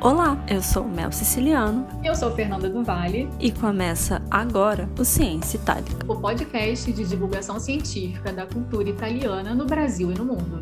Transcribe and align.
Olá, 0.00 0.38
eu 0.48 0.62
sou 0.62 0.84
Mel 0.84 1.10
Siciliano. 1.10 1.84
Eu 2.04 2.14
sou 2.14 2.30
Fernanda 2.30 2.70
do 2.70 2.84
Vale. 2.84 3.28
E 3.40 3.50
começa 3.50 4.22
agora 4.30 4.88
o 4.96 5.04
Ciência 5.04 5.56
Itálica 5.56 6.06
o 6.06 6.20
podcast 6.20 6.92
de 6.92 7.04
divulgação 7.04 7.58
científica 7.58 8.32
da 8.32 8.46
cultura 8.46 8.88
italiana 8.88 9.56
no 9.56 9.66
Brasil 9.66 10.12
e 10.12 10.14
no 10.14 10.24
mundo. 10.24 10.60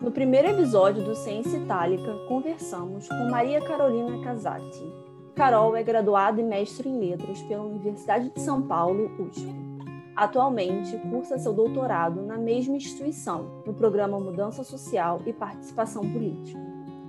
No 0.00 0.10
primeiro 0.10 0.48
episódio 0.48 1.04
do 1.04 1.14
Ciência 1.14 1.58
Itálica, 1.58 2.10
conversamos 2.26 3.06
com 3.06 3.30
Maria 3.30 3.60
Carolina 3.60 4.18
Casati, 4.24 4.82
Carol 5.34 5.74
é 5.74 5.82
graduada 5.82 6.40
e 6.42 6.44
mestre 6.44 6.86
em 6.86 6.98
letras 6.98 7.40
pela 7.42 7.62
Universidade 7.62 8.28
de 8.28 8.40
São 8.40 8.60
Paulo, 8.60 9.10
USP. 9.18 9.48
Atualmente, 10.14 10.98
cursa 11.10 11.38
seu 11.38 11.54
doutorado 11.54 12.20
na 12.20 12.36
mesma 12.36 12.76
instituição, 12.76 13.62
no 13.64 13.72
programa 13.72 14.20
Mudança 14.20 14.62
Social 14.62 15.22
e 15.24 15.32
Participação 15.32 16.02
Política. 16.12 16.60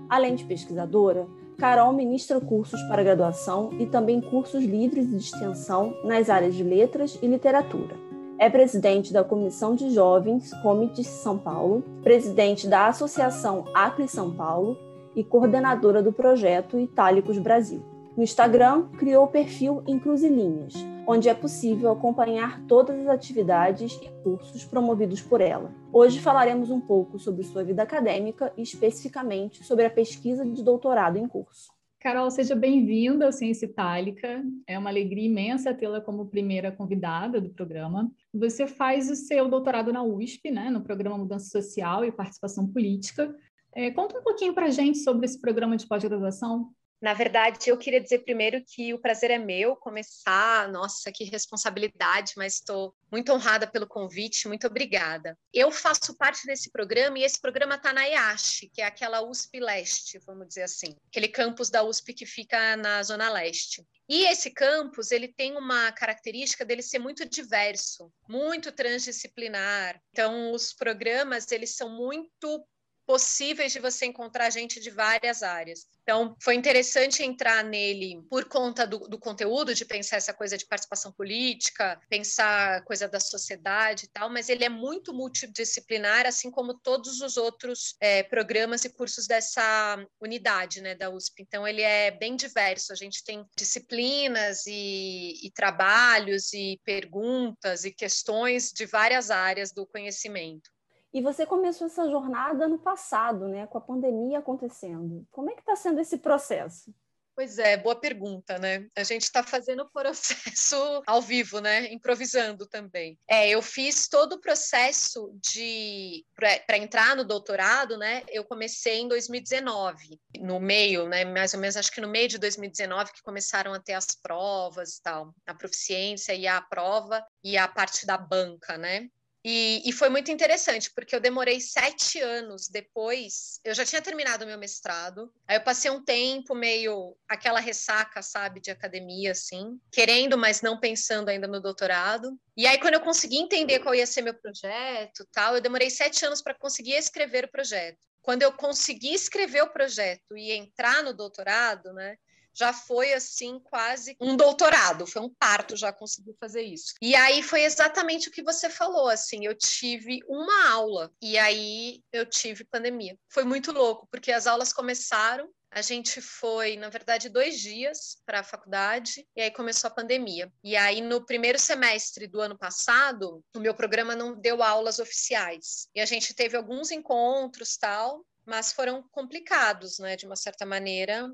Além 0.09 0.35
de 0.35 0.45
pesquisadora, 0.45 1.27
Carol 1.57 1.91
ministra 1.91 2.39
cursos 2.39 2.81
para 2.83 3.03
graduação 3.03 3.71
e 3.77 3.85
também 3.85 4.21
cursos 4.21 4.63
livres 4.63 5.09
de 5.09 5.17
extensão 5.17 5.93
nas 6.05 6.29
áreas 6.29 6.55
de 6.55 6.63
letras 6.63 7.19
e 7.21 7.27
literatura. 7.27 7.95
É 8.39 8.49
presidente 8.49 9.11
da 9.11 9.23
Comissão 9.23 9.75
de 9.75 9.89
Jovens 9.89 10.53
Comites 10.61 11.07
São 11.07 11.37
Paulo, 11.37 11.83
presidente 12.01 12.69
da 12.69 12.87
Associação 12.87 13.65
Acre 13.73 14.07
São 14.07 14.31
Paulo 14.31 14.77
e 15.13 15.25
coordenadora 15.25 16.01
do 16.01 16.13
projeto 16.13 16.79
Itálicos 16.79 17.37
Brasil. 17.37 17.92
No 18.15 18.21
Instagram, 18.21 18.89
criou 18.89 19.25
o 19.25 19.27
perfil 19.27 19.83
Encruzilhinhas, 19.87 20.75
onde 21.07 21.29
é 21.29 21.33
possível 21.33 21.91
acompanhar 21.91 22.63
todas 22.67 22.99
as 22.99 23.07
atividades 23.07 23.99
e 24.03 24.09
cursos 24.23 24.63
promovidos 24.63 25.19
por 25.19 25.41
ela. 25.41 25.73
Hoje 25.91 26.19
falaremos 26.19 26.69
um 26.69 26.79
pouco 26.79 27.17
sobre 27.17 27.41
sua 27.43 27.63
vida 27.63 27.81
acadêmica 27.81 28.53
e 28.55 28.61
especificamente 28.61 29.63
sobre 29.63 29.85
a 29.85 29.89
pesquisa 29.89 30.45
de 30.45 30.63
doutorado 30.63 31.17
em 31.17 31.27
curso. 31.27 31.73
Carol, 31.99 32.29
seja 32.29 32.53
bem-vinda 32.53 33.25
ao 33.25 33.31
Ciência 33.31 33.65
Itálica. 33.65 34.43
É 34.67 34.77
uma 34.77 34.91
alegria 34.91 35.25
imensa 35.25 35.73
tê-la 35.73 35.99
como 35.99 36.27
primeira 36.27 36.71
convidada 36.71 37.41
do 37.41 37.49
programa. 37.49 38.11
Você 38.31 38.67
faz 38.67 39.09
o 39.09 39.15
seu 39.15 39.49
doutorado 39.49 39.91
na 39.91 40.03
USP, 40.03 40.51
né, 40.51 40.69
no 40.69 40.81
programa 40.81 41.17
Mudança 41.17 41.49
Social 41.49 42.05
e 42.05 42.11
Participação 42.11 42.67
Política. 42.67 43.33
É, 43.73 43.89
conta 43.89 44.19
um 44.19 44.23
pouquinho 44.23 44.53
para 44.53 44.67
a 44.67 44.69
gente 44.69 44.99
sobre 44.99 45.25
esse 45.25 45.41
programa 45.41 45.75
de 45.75 45.87
pós-graduação. 45.87 46.69
Na 47.03 47.13
verdade, 47.13 47.69
eu 47.69 47.77
queria 47.77 47.99
dizer 47.99 48.19
primeiro 48.19 48.63
que 48.65 48.93
o 48.93 48.97
prazer 48.97 49.29
é 49.29 49.37
meu 49.37 49.75
começar. 49.75 50.71
Nossa, 50.71 51.11
que 51.11 51.25
responsabilidade, 51.25 52.31
mas 52.37 52.53
estou 52.53 52.95
muito 53.11 53.29
honrada 53.33 53.67
pelo 53.67 53.85
convite, 53.85 54.47
muito 54.47 54.65
obrigada. 54.67 55.37
Eu 55.53 55.69
faço 55.69 56.17
parte 56.17 56.47
desse 56.47 56.71
programa 56.71 57.19
e 57.19 57.23
esse 57.23 57.41
programa 57.41 57.75
está 57.75 57.91
na 57.91 58.07
EASH, 58.07 58.69
que 58.73 58.81
é 58.81 58.85
aquela 58.85 59.21
USP 59.21 59.59
Leste, 59.59 60.17
vamos 60.25 60.47
dizer 60.47 60.63
assim, 60.63 60.95
aquele 61.09 61.27
campus 61.27 61.69
da 61.69 61.83
USP 61.83 62.13
que 62.13 62.25
fica 62.25 62.77
na 62.77 63.03
Zona 63.03 63.29
Leste. 63.29 63.85
E 64.07 64.25
esse 64.25 64.49
campus, 64.51 65.11
ele 65.11 65.27
tem 65.27 65.57
uma 65.57 65.91
característica 65.91 66.63
dele 66.63 66.81
ser 66.81 66.99
muito 66.99 67.27
diverso, 67.27 68.11
muito 68.29 68.71
transdisciplinar. 68.71 69.99
Então, 70.11 70.53
os 70.53 70.73
programas, 70.73 71.51
eles 71.51 71.75
são 71.75 71.89
muito 71.89 72.65
possíveis 73.05 73.71
de 73.71 73.79
você 73.79 74.05
encontrar 74.05 74.49
gente 74.49 74.79
de 74.79 74.89
várias 74.89 75.43
áreas. 75.43 75.85
Então, 76.03 76.35
foi 76.41 76.55
interessante 76.55 77.23
entrar 77.23 77.63
nele 77.63 78.21
por 78.29 78.45
conta 78.45 78.85
do, 78.85 78.99
do, 78.99 79.17
conteúdo, 79.17 79.73
de 79.73 79.85
pensar 79.85 80.17
essa 80.17 80.33
coisa 80.33 80.57
de 80.57 80.65
participação 80.65 81.13
política, 81.13 81.99
pensar 82.09 82.83
coisa 82.83 83.07
da 83.07 83.19
sociedade 83.19 84.05
e 84.05 84.09
tal, 84.09 84.29
mas 84.29 84.49
ele 84.49 84.65
é 84.65 84.69
muito 84.69 85.13
multidisciplinar, 85.13 86.25
assim 86.25 86.51
como 86.51 86.77
todos 86.77 87.21
os 87.21 87.37
outros 87.37 87.95
é, 88.01 88.21
programas 88.23 88.83
e 88.83 88.89
cursos 88.89 89.27
dessa 89.27 90.05
unidade, 90.19 90.81
né, 90.81 90.93
da 90.93 91.09
USP. 91.09 91.41
Então, 91.41 91.65
ele 91.65 91.81
é 91.81 92.11
bem 92.11 92.35
diverso. 92.35 92.91
A 92.91 92.95
gente 92.95 93.23
tem 93.23 93.45
disciplinas 93.57 94.65
e, 94.67 95.39
e 95.41 95.51
trabalhos 95.51 96.51
e 96.53 96.79
perguntas 96.83 97.85
e 97.85 97.91
questões 97.91 98.71
de 98.73 98.85
várias 98.85 99.31
áreas 99.31 99.71
do 99.71 99.85
conhecimento. 99.85 100.72
E 101.13 101.21
você 101.21 101.45
começou 101.45 101.87
essa 101.87 102.09
jornada 102.09 102.65
ano 102.65 102.79
passado, 102.79 103.47
né, 103.47 103.67
com 103.67 103.77
a 103.77 103.81
pandemia 103.81 104.39
acontecendo. 104.39 105.25
Como 105.31 105.49
é 105.51 105.53
que 105.53 105.59
está 105.59 105.75
sendo 105.75 105.99
esse 105.99 106.17
processo? 106.17 106.93
Pois 107.35 107.57
é, 107.57 107.75
boa 107.75 107.95
pergunta, 107.95 108.59
né? 108.59 108.87
A 108.95 109.03
gente 109.03 109.23
está 109.23 109.41
fazendo 109.41 109.81
o 109.81 109.89
processo 109.89 110.75
ao 111.07 111.19
vivo, 111.19 111.59
né? 111.59 111.91
Improvisando 111.91 112.67
também. 112.67 113.17
É, 113.27 113.49
eu 113.49 113.59
fiz 113.59 114.07
todo 114.07 114.33
o 114.33 114.39
processo 114.39 115.35
de 115.41 116.23
para 116.35 116.77
entrar 116.77 117.15
no 117.15 117.23
doutorado, 117.23 117.97
né? 117.97 118.21
Eu 118.29 118.43
comecei 118.43 118.99
em 118.99 119.07
2019, 119.07 120.19
no 120.39 120.59
meio, 120.59 121.09
né? 121.09 121.25
Mais 121.25 121.55
ou 121.55 121.59
menos, 121.59 121.75
acho 121.75 121.91
que 121.91 122.01
no 122.01 122.07
meio 122.07 122.27
de 122.27 122.37
2019 122.37 123.11
que 123.11 123.23
começaram 123.23 123.73
a 123.73 123.79
ter 123.79 123.93
as 123.93 124.13
provas 124.13 124.97
e 124.97 125.01
tal, 125.01 125.33
a 125.47 125.55
proficiência 125.55 126.35
e 126.35 126.45
a 126.45 126.61
prova 126.61 127.25
e 127.43 127.57
a 127.57 127.67
parte 127.67 128.05
da 128.05 128.17
banca, 128.17 128.77
né? 128.77 129.09
E, 129.45 129.81
e, 129.85 129.91
foi 129.91 130.07
muito 130.07 130.31
interessante, 130.31 130.89
porque 130.95 131.13
eu 131.13 131.19
demorei 131.19 131.59
sete 131.59 132.21
anos 132.21 132.69
depois. 132.69 133.59
Eu 133.65 133.73
já 133.73 133.83
tinha 133.83 134.01
terminado 134.01 134.45
meu 134.45 134.57
mestrado. 134.57 135.33
Aí 135.45 135.57
eu 135.57 135.63
passei 135.63 135.91
um 135.91 136.01
tempo 136.01 136.55
meio 136.55 137.17
aquela 137.27 137.59
ressaca, 137.59 138.21
sabe, 138.21 138.61
de 138.61 138.71
academia, 138.71 139.31
assim, 139.31 139.77
querendo, 139.91 140.37
mas 140.37 140.61
não 140.61 140.79
pensando 140.79 141.27
ainda 141.27 141.45
no 141.45 141.61
doutorado. 141.61 142.39
E 142.55 142.65
aí, 142.65 142.77
quando 142.79 142.93
eu 142.93 143.01
consegui 143.01 143.37
entender 143.37 143.79
qual 143.79 143.93
ia 143.93 144.07
ser 144.07 144.21
meu 144.21 144.33
projeto, 144.33 145.27
tal, 145.33 145.55
eu 145.55 145.61
demorei 145.61 145.89
sete 145.89 146.25
anos 146.25 146.41
para 146.41 146.53
conseguir 146.53 146.93
escrever 146.93 147.43
o 147.43 147.51
projeto. 147.51 147.99
Quando 148.21 148.43
eu 148.43 148.53
consegui 148.53 149.13
escrever 149.13 149.63
o 149.63 149.73
projeto 149.73 150.37
e 150.37 150.53
entrar 150.53 151.03
no 151.03 151.13
doutorado, 151.13 151.91
né? 151.91 152.15
Já 152.53 152.73
foi 152.73 153.13
assim 153.13 153.59
quase 153.59 154.15
um 154.19 154.35
doutorado, 154.35 155.05
foi 155.05 155.21
um 155.21 155.29
parto 155.29 155.75
já 155.75 155.91
conseguir 155.91 156.35
fazer 156.39 156.61
isso. 156.61 156.93
E 157.01 157.15
aí 157.15 157.41
foi 157.41 157.63
exatamente 157.63 158.29
o 158.29 158.31
que 158.31 158.43
você 158.43 158.69
falou, 158.69 159.07
assim, 159.07 159.45
eu 159.45 159.55
tive 159.55 160.19
uma 160.27 160.71
aula 160.71 161.11
e 161.21 161.37
aí 161.37 162.01
eu 162.11 162.25
tive 162.25 162.63
pandemia. 162.63 163.17
Foi 163.29 163.43
muito 163.43 163.71
louco, 163.71 164.07
porque 164.11 164.31
as 164.31 164.47
aulas 164.47 164.71
começaram 164.71 165.49
a 165.75 165.81
gente 165.81 166.21
foi, 166.21 166.77
na 166.77 166.87
verdade, 166.87 167.29
dois 167.29 167.59
dias 167.59 168.17
para 168.27 168.41
a 168.41 168.43
faculdade 168.43 169.27
e 169.35 169.41
aí 169.41 169.49
começou 169.49 169.87
a 169.87 169.93
pandemia. 169.93 170.51
E 170.63 170.75
aí, 170.75 171.01
no 171.01 171.25
primeiro 171.25 171.57
semestre 171.57 172.27
do 172.27 172.39
ano 172.39 172.55
passado, 172.55 173.43
o 173.55 173.59
meu 173.59 173.73
programa 173.73 174.15
não 174.15 174.39
deu 174.39 174.61
aulas 174.61 174.99
oficiais. 174.99 175.87
E 175.95 175.99
a 175.99 176.05
gente 176.05 176.35
teve 176.35 176.55
alguns 176.55 176.91
encontros, 176.91 177.75
tal, 177.75 178.23
mas 178.45 178.71
foram 178.71 179.03
complicados, 179.11 179.97
né, 179.97 180.15
de 180.15 180.27
uma 180.27 180.35
certa 180.35 180.65
maneira, 180.65 181.27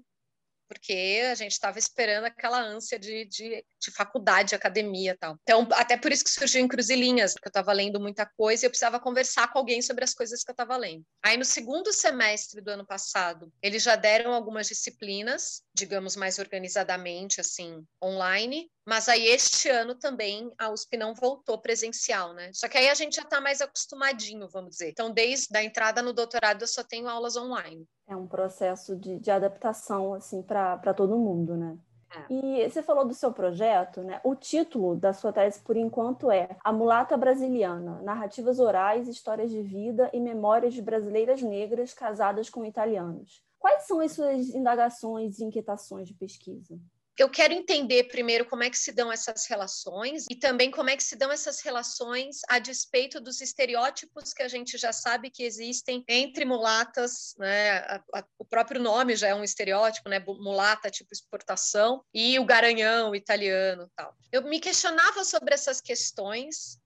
porque 0.69 1.23
a 1.29 1.35
gente 1.35 1.51
estava 1.51 1.79
esperando 1.79 2.25
aquela 2.25 2.61
ânsia 2.61 2.99
de, 2.99 3.25
de, 3.25 3.65
de, 3.81 3.91
faculdade, 3.91 4.53
academia 4.53 5.17
tal. 5.19 5.35
Então, 5.41 5.67
até 5.73 5.97
por 5.97 6.11
isso 6.11 6.23
que 6.23 6.29
surgiu 6.29 6.61
em 6.61 6.67
Cruzilinhas, 6.67 7.33
porque 7.33 7.47
eu 7.47 7.49
estava 7.49 7.73
lendo 7.73 7.99
muita 7.99 8.25
coisa 8.25 8.63
e 8.63 8.67
eu 8.67 8.69
precisava 8.69 8.99
conversar 8.99 9.51
com 9.51 9.57
alguém 9.57 9.81
sobre 9.81 10.03
as 10.03 10.13
coisas 10.13 10.43
que 10.43 10.51
eu 10.51 10.53
estava 10.53 10.77
lendo. 10.77 11.03
Aí, 11.23 11.35
no 11.35 11.43
segundo 11.43 11.91
semestre 11.91 12.61
do 12.61 12.69
ano 12.69 12.85
passado, 12.85 13.51
eles 13.61 13.81
já 13.81 13.95
deram 13.95 14.31
algumas 14.31 14.67
disciplinas, 14.67 15.63
digamos, 15.79 16.15
mais 16.15 16.37
organizadamente, 16.37 17.39
assim, 17.41 17.83
online, 18.03 18.69
mas 18.85 19.07
aí 19.07 19.25
este 19.25 19.69
ano 19.69 19.95
também 19.95 20.51
a 20.57 20.69
USP 20.69 20.97
não 20.97 21.15
voltou 21.15 21.57
presencial, 21.57 22.33
né? 22.33 22.51
Só 22.53 22.67
que 22.67 22.77
aí 22.77 22.89
a 22.89 22.93
gente 22.93 23.15
já 23.15 23.23
está 23.23 23.39
mais 23.39 23.61
acostumadinho, 23.61 24.47
vamos 24.49 24.71
dizer. 24.71 24.89
Então, 24.89 25.11
desde 25.11 25.57
a 25.57 25.63
entrada 25.63 26.01
no 26.01 26.13
doutorado, 26.13 26.61
eu 26.61 26.67
só 26.67 26.83
tenho 26.83 27.07
aulas 27.07 27.35
online. 27.35 27.85
É 28.07 28.15
um 28.15 28.27
processo 28.27 28.95
de, 28.95 29.19
de 29.19 29.31
adaptação, 29.31 30.13
assim, 30.13 30.41
para 30.43 30.93
todo 30.93 31.17
mundo, 31.17 31.55
né? 31.55 31.77
É. 32.11 32.33
E 32.33 32.69
você 32.69 32.81
falou 32.81 33.05
do 33.05 33.13
seu 33.13 33.31
projeto, 33.31 34.01
né? 34.01 34.19
O 34.23 34.35
título 34.35 34.95
da 34.95 35.13
sua 35.13 35.31
tese, 35.31 35.59
por 35.61 35.77
enquanto, 35.77 36.31
é 36.31 36.57
A 36.63 36.73
Mulata 36.73 37.15
Brasiliana: 37.15 38.01
Narrativas 38.01 38.59
Orais, 38.59 39.07
Histórias 39.07 39.51
de 39.51 39.61
Vida 39.61 40.09
e 40.11 40.19
Memórias 40.19 40.73
de 40.73 40.81
Brasileiras 40.81 41.41
Negras 41.41 41.93
Casadas 41.93 42.49
com 42.49 42.65
Italianos. 42.65 43.43
Quais 43.59 43.83
são 43.83 43.99
as 43.99 44.13
suas 44.13 44.49
indagações 44.49 45.39
e 45.39 45.43
inquietações 45.43 46.07
de 46.07 46.13
pesquisa? 46.13 46.79
eu 47.19 47.29
quero 47.29 47.53
entender 47.53 48.05
primeiro 48.05 48.45
como 48.45 48.63
é 48.63 48.69
que 48.69 48.77
se 48.77 48.93
dão 48.93 49.11
essas 49.11 49.45
relações 49.45 50.25
e 50.29 50.35
também 50.35 50.71
como 50.71 50.89
é 50.89 50.95
que 50.95 51.03
se 51.03 51.17
dão 51.17 51.29
essas 51.29 51.59
relações 51.59 52.39
a 52.47 52.59
despeito 52.59 53.19
dos 53.19 53.41
estereótipos 53.41 54.33
que 54.33 54.41
a 54.41 54.47
gente 54.47 54.77
já 54.77 54.93
sabe 54.93 55.29
que 55.29 55.43
existem 55.43 56.03
entre 56.07 56.45
mulatas, 56.45 57.35
né? 57.37 57.79
A, 57.79 58.03
a, 58.15 58.23
o 58.37 58.45
próprio 58.45 58.81
nome 58.81 59.17
já 59.17 59.27
é 59.27 59.35
um 59.35 59.43
estereótipo, 59.43 60.07
né? 60.07 60.19
Mulata 60.19 60.89
tipo 60.89 61.13
exportação 61.13 62.01
e 62.13 62.39
o 62.39 62.45
garanhão 62.45 63.13
italiano, 63.13 63.91
tal. 63.95 64.15
Eu 64.31 64.43
me 64.43 64.59
questionava 64.59 65.25
sobre 65.25 65.53
essas 65.53 65.81
questões 65.81 66.79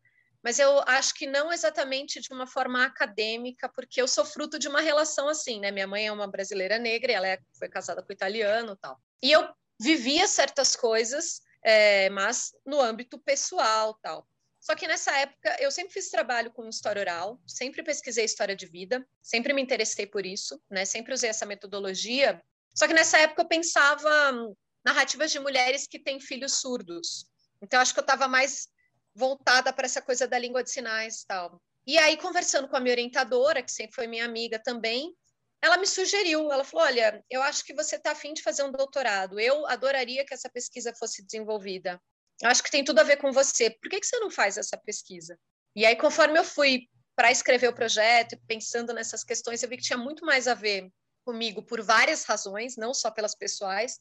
mas 0.44 0.60
eu 0.60 0.80
acho 0.86 1.13
que 1.13 1.25
não 1.25 1.54
exatamente 1.54 2.19
de 2.19 2.34
uma 2.34 2.45
forma 2.45 2.84
acadêmica, 2.84 3.69
porque 3.69 4.01
eu 4.01 4.07
sou 4.07 4.25
fruto 4.25 4.60
de 4.60 4.68
uma 4.68 4.81
relação 4.81 5.30
assim, 5.30 5.60
né? 5.60 5.72
Minha 5.72 5.88
mãe 5.88 6.07
é 6.07 6.12
uma 6.12 6.28
brasileira 6.28 6.78
negra, 6.78 7.13
ela 7.13 7.28
é, 7.28 7.40
foi 7.57 7.69
casada 7.69 8.04
com 8.04 8.12
italiano, 8.12 8.75
tal. 8.75 9.00
E 9.22 9.31
eu 9.31 9.48
vivia 9.80 10.28
certas 10.28 10.75
coisas, 10.75 11.42
é, 11.63 12.10
mas 12.10 12.51
no 12.66 12.81
âmbito 12.81 13.18
pessoal 13.18 13.98
tal. 14.01 14.28
Só 14.60 14.75
que 14.75 14.88
nessa 14.88 15.12
época 15.18 15.56
eu 15.60 15.72
sempre 15.72 15.94
fiz 15.94 16.10
trabalho 16.10 16.51
com 16.51 16.68
história 16.68 17.01
oral, 17.01 17.40
sempre 17.48 17.81
pesquisei 17.81 18.25
história 18.25 18.56
de 18.56 18.66
vida, 18.66 19.06
sempre 19.22 19.54
me 19.54 19.62
interessei 19.62 20.06
por 20.06 20.25
isso, 20.25 20.62
né? 20.69 20.84
Sempre 20.84 21.13
usei 21.13 21.30
essa 21.30 21.45
metodologia. 21.45 22.42
Só 22.75 22.86
que 22.88 22.94
nessa 22.94 23.18
época 23.18 23.44
eu 23.44 23.48
pensava 23.48 24.31
hum, 24.34 24.54
narrativas 24.86 25.31
de 25.31 25.40
mulheres 25.40 25.88
que 25.88 26.00
têm 26.00 26.19
filhos 26.19 26.60
surdos. 26.60 27.30
Então 27.62 27.80
acho 27.80 27.94
que 27.94 28.00
eu 28.00 28.04
estava 28.04 28.28
mais 28.28 28.68
voltada 29.15 29.71
para 29.71 29.86
essa 29.86 30.01
coisa 30.01 30.27
da 30.27 30.38
língua 30.38 30.63
de 30.63 30.71
sinais, 30.71 31.24
tal. 31.25 31.62
E 31.86 31.98
aí 31.98 32.18
conversando 32.18 32.68
com 32.68 32.77
a 32.77 32.80
minha 32.80 32.94
orientadora, 32.94 33.62
que 33.62 33.71
sempre 33.71 33.95
foi 33.95 34.07
minha 34.07 34.25
amiga 34.25 34.57
também, 34.60 35.13
ela 35.62 35.77
me 35.77 35.88
sugeriu, 35.88 36.51
ela 36.51 36.63
falou: 36.63 36.86
"Olha, 36.86 37.24
eu 37.30 37.42
acho 37.42 37.63
que 37.63 37.74
você 37.74 37.95
está 37.95 38.12
afim 38.12 38.33
de 38.33 38.42
fazer 38.42 38.63
um 38.63 38.71
doutorado. 38.71 39.39
Eu 39.39 39.65
adoraria 39.68 40.25
que 40.25 40.33
essa 40.33 40.50
pesquisa 40.50 40.94
fosse 40.95 41.24
desenvolvida 41.25 42.01
eu 42.42 42.50
acho 42.50 42.63
que 42.63 42.71
tem 42.71 42.83
tudo 42.83 43.00
a 43.00 43.04
ver 43.04 43.18
com 43.18 43.31
você. 43.31 43.69
Por 43.69 43.89
que, 43.89 44.00
que 44.00 44.06
você 44.06 44.19
não 44.19 44.30
faz 44.30 44.57
essa 44.57 44.77
pesquisa? 44.77 45.39
E 45.75 45.86
aí, 45.86 45.95
conforme 45.95 46.38
eu 46.38 46.44
fui 46.44 46.88
para 47.16 47.31
escrever 47.31 47.68
o 47.68 47.74
projeto, 47.74 48.38
pensando 48.48 48.94
nessas 48.94 49.24
questões, 49.24 49.62
eu 49.62 49.69
vi 49.69 49.77
que 49.77 49.83
tinha 49.83 49.98
muito 49.98 50.25
mais 50.25 50.48
a 50.48 50.54
ver 50.54 50.89
comigo 51.25 51.63
por 51.63 51.81
várias 51.81 52.25
razões, 52.25 52.75
não 52.75 52.94
só 52.94 53.09
pelas 53.09 53.33
pessoais, 53.33 53.98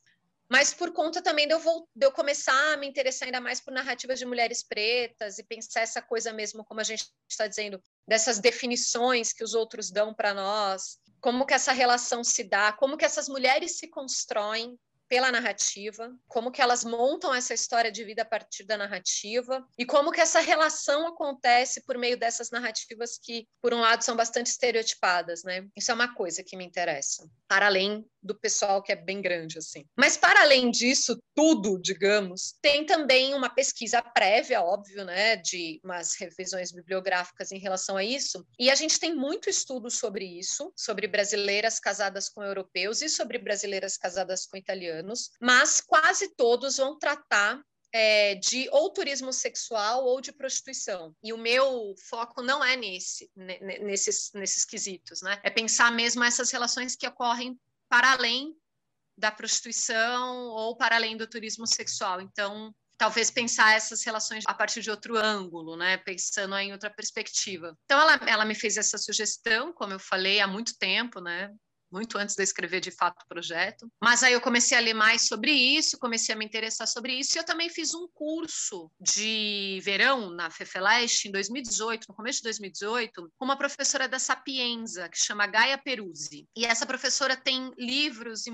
mas 0.52 0.74
por 0.74 0.92
conta 0.92 1.22
também 1.22 1.48
de 1.48 1.54
eu, 1.54 1.58
vou, 1.58 1.88
de 1.96 2.04
eu 2.04 2.12
começar 2.12 2.74
a 2.74 2.76
me 2.76 2.86
interessar 2.86 3.24
ainda 3.24 3.40
mais 3.40 3.58
por 3.58 3.72
narrativas 3.72 4.18
de 4.18 4.26
mulheres 4.26 4.62
pretas 4.62 5.38
e 5.38 5.42
pensar 5.42 5.80
essa 5.80 6.02
coisa 6.02 6.30
mesmo, 6.30 6.62
como 6.62 6.78
a 6.78 6.84
gente 6.84 7.06
está 7.26 7.46
dizendo, 7.46 7.82
dessas 8.06 8.38
definições 8.38 9.32
que 9.32 9.42
os 9.42 9.54
outros 9.54 9.90
dão 9.90 10.12
para 10.12 10.34
nós, 10.34 10.98
como 11.22 11.46
que 11.46 11.54
essa 11.54 11.72
relação 11.72 12.22
se 12.22 12.44
dá, 12.44 12.70
como 12.70 12.98
que 12.98 13.04
essas 13.06 13.30
mulheres 13.30 13.78
se 13.78 13.88
constroem 13.88 14.78
pela 15.08 15.32
narrativa, 15.32 16.14
como 16.28 16.50
que 16.50 16.60
elas 16.60 16.84
montam 16.84 17.34
essa 17.34 17.54
história 17.54 17.90
de 17.90 18.04
vida 18.04 18.20
a 18.20 18.26
partir 18.26 18.64
da 18.64 18.76
narrativa 18.76 19.66
e 19.78 19.86
como 19.86 20.12
que 20.12 20.20
essa 20.20 20.40
relação 20.40 21.06
acontece 21.06 21.82
por 21.86 21.96
meio 21.96 22.18
dessas 22.18 22.50
narrativas 22.50 23.18
que, 23.18 23.46
por 23.62 23.72
um 23.72 23.80
lado, 23.80 24.02
são 24.02 24.16
bastante 24.16 24.48
estereotipadas, 24.48 25.44
né? 25.44 25.66
Isso 25.74 25.90
é 25.90 25.94
uma 25.94 26.14
coisa 26.14 26.44
que 26.44 26.58
me 26.58 26.64
interessa, 26.64 27.26
para 27.48 27.66
além 27.66 28.06
do 28.22 28.34
pessoal 28.34 28.82
que 28.82 28.92
é 28.92 28.96
bem 28.96 29.20
grande 29.20 29.58
assim. 29.58 29.84
Mas 29.96 30.16
para 30.16 30.42
além 30.42 30.70
disso 30.70 31.18
tudo, 31.34 31.78
digamos, 31.80 32.54
tem 32.60 32.84
também 32.84 33.34
uma 33.34 33.48
pesquisa 33.48 34.02
prévia, 34.02 34.62
óbvio, 34.62 35.04
né, 35.04 35.36
de 35.36 35.80
umas 35.84 36.14
revisões 36.14 36.72
bibliográficas 36.72 37.52
em 37.52 37.58
relação 37.58 37.96
a 37.96 38.04
isso, 38.04 38.46
e 38.58 38.70
a 38.70 38.74
gente 38.74 38.98
tem 38.98 39.14
muito 39.14 39.48
estudo 39.48 39.90
sobre 39.90 40.24
isso, 40.24 40.72
sobre 40.76 41.06
brasileiras 41.06 41.78
casadas 41.78 42.28
com 42.28 42.42
europeus 42.42 43.02
e 43.02 43.08
sobre 43.08 43.38
brasileiras 43.38 43.96
casadas 43.96 44.46
com 44.46 44.56
italianos 44.56 45.02
anos, 45.02 45.30
mas 45.40 45.80
quase 45.80 46.34
todos 46.34 46.76
vão 46.76 46.98
tratar 46.98 47.60
é, 47.92 48.34
de 48.36 48.68
ou 48.70 48.90
turismo 48.90 49.32
sexual 49.32 50.04
ou 50.04 50.20
de 50.20 50.32
prostituição. 50.32 51.14
E 51.22 51.32
o 51.32 51.38
meu 51.38 51.94
foco 52.08 52.42
não 52.42 52.64
é 52.64 52.74
nesse, 52.74 53.30
nesses, 53.36 54.30
nesses 54.32 54.64
quesitos, 54.64 55.20
né? 55.20 55.38
É 55.42 55.50
pensar 55.50 55.92
mesmo 55.92 56.24
essas 56.24 56.50
relações 56.50 56.96
que 56.96 57.06
ocorrem 57.06 57.58
para 57.92 58.12
além 58.12 58.56
da 59.18 59.30
prostituição 59.30 60.46
ou 60.46 60.74
para 60.74 60.96
além 60.96 61.14
do 61.14 61.26
turismo 61.26 61.66
sexual. 61.66 62.22
Então, 62.22 62.74
talvez 62.96 63.30
pensar 63.30 63.74
essas 63.76 64.02
relações 64.02 64.44
a 64.46 64.54
partir 64.54 64.80
de 64.80 64.90
outro 64.90 65.18
ângulo, 65.18 65.76
né? 65.76 65.98
Pensando 65.98 66.56
em 66.56 66.72
outra 66.72 66.88
perspectiva. 66.88 67.76
Então, 67.84 68.00
ela, 68.00 68.14
ela 68.26 68.44
me 68.46 68.54
fez 68.54 68.78
essa 68.78 68.96
sugestão, 68.96 69.74
como 69.74 69.92
eu 69.92 69.98
falei, 69.98 70.40
há 70.40 70.46
muito 70.46 70.72
tempo, 70.78 71.20
né? 71.20 71.52
Muito 71.92 72.18
antes 72.18 72.34
de 72.34 72.42
escrever 72.42 72.80
de 72.80 72.90
fato 72.90 73.22
o 73.22 73.28
projeto. 73.28 73.90
Mas 74.02 74.22
aí 74.22 74.32
eu 74.32 74.40
comecei 74.40 74.76
a 74.76 74.80
ler 74.80 74.94
mais 74.94 75.22
sobre 75.22 75.52
isso, 75.52 75.98
comecei 75.98 76.34
a 76.34 76.38
me 76.38 76.44
interessar 76.44 76.86
sobre 76.86 77.14
isso, 77.14 77.36
e 77.36 77.38
eu 77.38 77.44
também 77.44 77.68
fiz 77.68 77.94
um 77.94 78.08
curso 78.08 78.90
de 79.00 79.80
verão 79.82 80.30
na 80.30 80.50
FEFELEST 80.50 81.28
em 81.28 81.32
2018, 81.32 82.06
no 82.08 82.14
começo 82.14 82.38
de 82.38 82.44
2018, 82.44 83.32
com 83.36 83.44
uma 83.44 83.56
professora 83.56 84.08
da 84.08 84.18
Sapienza, 84.18 85.08
que 85.08 85.18
chama 85.18 85.46
Gaia 85.46 85.78
Peruzzi. 85.78 86.46
E 86.56 86.64
essa 86.64 86.86
professora 86.86 87.36
tem 87.36 87.70
livros 87.78 88.46
e 88.46 88.50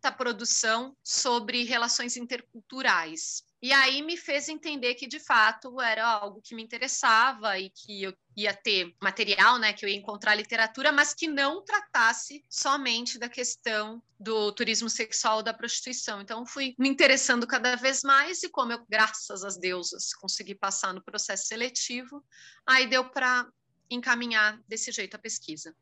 muita 0.00 0.10
produção 0.10 0.96
sobre 1.04 1.64
relações 1.64 2.16
interculturais. 2.16 3.44
E 3.62 3.70
aí 3.70 4.00
me 4.00 4.16
fez 4.16 4.48
entender 4.48 4.94
que 4.94 5.06
de 5.06 5.20
fato 5.20 5.78
era 5.78 6.06
algo 6.06 6.40
que 6.40 6.54
me 6.54 6.62
interessava 6.62 7.58
e 7.58 7.68
que 7.68 8.04
eu 8.04 8.16
ia 8.34 8.54
ter 8.54 8.96
material, 9.02 9.58
né, 9.58 9.74
que 9.74 9.84
eu 9.84 9.88
ia 9.90 9.98
encontrar 9.98 10.34
literatura, 10.34 10.90
mas 10.90 11.12
que 11.12 11.28
não 11.28 11.62
tratasse 11.62 12.42
somente 12.48 13.18
da 13.18 13.28
questão 13.28 14.02
do 14.18 14.50
turismo 14.52 14.88
sexual 14.88 15.42
da 15.42 15.52
prostituição. 15.52 16.22
Então 16.22 16.46
fui 16.46 16.74
me 16.78 16.88
interessando 16.88 17.46
cada 17.46 17.76
vez 17.76 18.00
mais 18.02 18.42
e 18.42 18.48
como 18.48 18.72
eu, 18.72 18.82
graças 18.88 19.44
às 19.44 19.58
deusas, 19.58 20.14
consegui 20.14 20.54
passar 20.54 20.94
no 20.94 21.04
processo 21.04 21.46
seletivo, 21.46 22.24
aí 22.66 22.86
deu 22.86 23.10
para 23.10 23.46
encaminhar 23.90 24.58
desse 24.66 24.90
jeito 24.90 25.16
a 25.16 25.18
pesquisa. 25.18 25.76